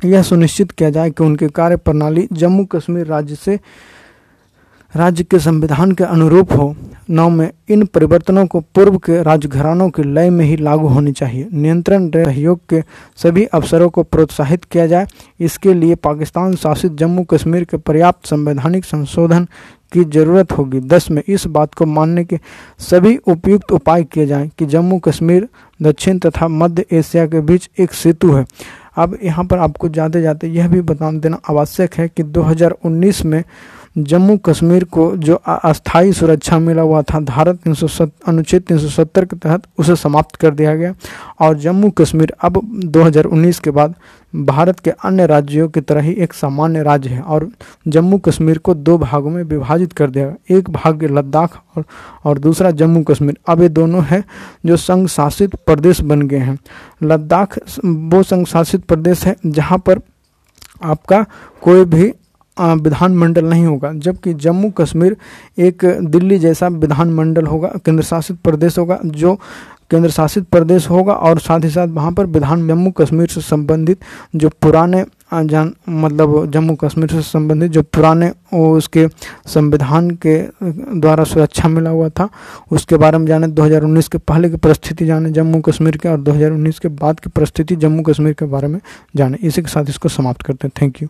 यह 0.05 0.23
सुनिश्चित 0.23 0.71
किया 0.71 0.91
जाए 0.91 1.11
कि 1.11 1.25
उनकी 1.25 1.49
कार्य 1.49 1.77
प्रणाली 1.77 2.29
जम्मू 2.33 2.65
कश्मीर 2.65 3.07
राज्य 3.07 3.35
से 3.35 3.59
राज्य 4.97 5.25
के 5.25 5.39
संविधान 5.39 5.93
के 5.93 6.05
अनुरूप 6.05 6.53
हो। 6.53 6.77
नौ 7.11 7.29
में 7.29 7.51
इन 7.69 7.85
परिवर्तनों 7.87 8.47
को 8.47 8.61
पूर्व 8.61 8.99
के 8.99 9.23
राजघरानों 9.23 9.91
के 9.91 10.03
लय 10.03 10.31
में 10.31 10.45
ही 10.47 10.57
लागू 10.57 10.87
होनी 10.87 11.13
चाहिए। 11.13 11.49
नियंत्रण 11.53 12.09
सहयोग 12.11 12.61
के 12.69 12.83
सभी 13.17 13.45
अवसरों 13.45 13.89
को 13.89 14.03
प्रोत्साहित 14.03 14.65
किया 14.65 14.87
जाए। 14.87 15.07
इसके 15.41 15.75
लिए 15.75 15.95
पाकिस्तान 15.95 16.55
शासित 16.55 16.93
जम्मू 16.93 17.25
कश्मीर 17.25 17.65
के 17.65 17.77
पर्याप्त 17.77 18.27
संवैधानिक 18.27 18.85
संशोधन 18.85 19.49
की 19.93 20.05
ज़रूरत 20.05 20.53
होगी। 20.53 20.81
दस 20.81 21.11
में 21.11 21.23
इस 21.29 21.47
बात 21.47 21.75
को 21.75 21.87
मानने 21.87 22.25
के 22.25 22.39
सभी 22.79 23.17
उपयुक्त 23.17 23.73
उपाय 23.73 24.05
किए 24.05 24.27
जाएँ 24.27 24.51
कि 24.59 24.67
जम्मू 24.67 24.99
कश्मीर, 24.99 25.49
दक्षिण 25.83 26.19
तथा 26.19 26.49
मध्य 26.49 26.85
एशिया 26.93 27.27
के 27.27 27.41
बीच 27.41 27.71
एक 27.79 27.93
सेतु 27.93 28.33
है। 28.33 28.45
अब 28.97 29.19
यहाँ 29.23 29.45
पर 29.45 29.59
आपको 29.59 29.89
जाते 29.89 30.23
जाते 30.23 30.49
यह 30.49 30.69
भी 30.69 30.81
बता 30.81 31.13
देना 31.13 31.41
आवश्यक 31.51 31.95
है 31.95 32.09
कि 32.09 32.23
2019 32.23 33.25
में 33.25 33.45
जम्मू 33.99 34.37
कश्मीर 34.37 34.85
को 34.85 35.17
जो 35.17 35.35
अस्थायी 35.35 36.13
सुरक्षा 36.13 36.59
मिला 36.59 36.83
हुआ 36.83 37.03
था 37.03 37.21
धारा 37.21 37.53
तीन 37.53 38.11
अनुच्छेद 38.27 38.63
370 38.63 39.25
के 39.25 39.37
तहत 39.37 39.63
उसे 39.79 39.97
समाप्त 39.97 40.37
कर 40.37 40.55
दिया 40.55 40.75
गया। 40.77 40.95
और 41.41 41.59
जम्मू 41.59 41.91
कश्मीर 41.91 42.33
अब 42.43 42.61
2019 42.85 43.59
के 43.59 43.71
बाद 43.71 43.95
भारत 44.37 44.81
के 44.81 44.91
अन्य 44.91 45.27
राज्यों 45.27 45.69
की 45.69 45.81
तरह 45.81 46.01
ही 46.01 46.13
एक 46.13 46.33
सामान्य 46.33 46.83
राज्य 46.83 47.11
है 47.11 47.21
और 47.21 47.49
जम्मू 47.89 48.19
कश्मीर 48.19 48.59
को 48.59 48.75
दो 48.75 48.99
भागों 48.99 49.31
में 49.31 49.43
विभाजित 49.43 49.93
कर 49.93 50.11
दिया 50.11 50.27
गया। 50.27 50.59
एक 50.59 50.71
भाग 50.71 51.05
लद्दाख 51.05 51.59
और, 51.77 51.85
और 52.25 52.39
दूसरा 52.39 52.71
जम्मू 52.71 53.03
कश्मीर। 53.03 53.39
अब 53.49 53.63
ये 53.63 53.69
दोनों 53.69 54.05
हैं 54.05 54.25
जो 54.67 54.77
संघ 54.77 55.09
शासित 55.09 55.55
प्रदेश 55.57 56.01
बन 56.01 56.23
गए 56.23 56.39
हैं। 56.39 56.59
लद्दाख 57.03 57.59
वो 57.85 58.23
संघ 58.23 58.47
शासित 58.47 58.85
प्रदेश 58.85 59.25
है 59.27 59.37
जहाँ 59.47 59.79
पर 59.79 60.01
आपका 60.83 61.25
कोई 61.63 61.85
भी 61.85 62.13
विधानमंडल 62.61 63.45
नहीं 63.45 63.65
होगा, 63.67 63.93
जबकि 63.95 64.35
जम्मू 64.35 64.71
कश्मीर 64.79 65.17
एक 65.59 65.85
दिल्ली 66.03 66.39
जैसा 66.39 66.69
विधानमंडल 66.69 67.47
होगा 67.47 67.73
केंद्र 67.85 68.03
शासित 68.05 68.37
प्रदेश 68.45 68.79
होगा, 68.79 68.99
जो 69.05 69.35
केंद्र 69.91 70.11
शासित 70.11 70.45
प्रदेश 70.45 70.89
होगा 70.91 71.13
और 71.13 71.39
साथ 71.39 71.61
ही 71.61 71.69
साथ 71.71 71.89
वहाँ 71.89 72.13
पर 72.13 72.27
विधान 72.27 72.67
जम्मू 72.69 72.91
कश्मीर 72.91 73.29
से 73.29 73.41
संबंधित 73.41 74.01
जो 74.37 74.49
पुराने 74.63 75.05
जान 75.35 75.73
मतलब 75.89 76.51
जम्मू 76.51 76.75
कश्मीर 76.75 77.11
से 77.11 77.23
संबंधित 77.23 77.71
जो 77.73 77.83
पुराने 77.85 78.31
उसके 78.55 79.07
संविधान 79.47 80.11
के 80.27 80.39
द्वारा 80.63 81.25
सुरक्षा 81.25 81.69
मिला 81.69 81.91
हुआ 81.91 82.09
था, 82.09 82.29
उसके 82.73 82.97
बारे 82.97 83.19
में 83.19 83.27
जाने 83.27 83.47
2019 83.49 84.09
के 84.09 84.19
पहले 84.19 84.51
की 84.51 84.57
परिस्थिति 84.57 85.07
जाने, 85.07 85.31
जम्मू 85.31 85.61
कश्मीर 85.61 85.97
के 85.97 86.09
और 86.09 86.21
2019 86.21 86.79
के 86.79 86.89
बाद 86.91 87.21
की 87.21 87.31
परिस्थिति 87.31 87.77
जम्मू 87.77 88.03
कश्मीर 88.03 88.33
के 88.33 88.45
बारे 88.47 88.69
में 88.69 88.81
जाने। 89.17 89.39
इसी 89.43 89.63
के 89.63 89.69
साथ 89.69 89.89
इसको 89.89 90.09
समाप्त 90.09 90.43
करते 90.43 90.69
हैं। 90.69 90.73
Thank 90.83 91.03
you 91.03 91.09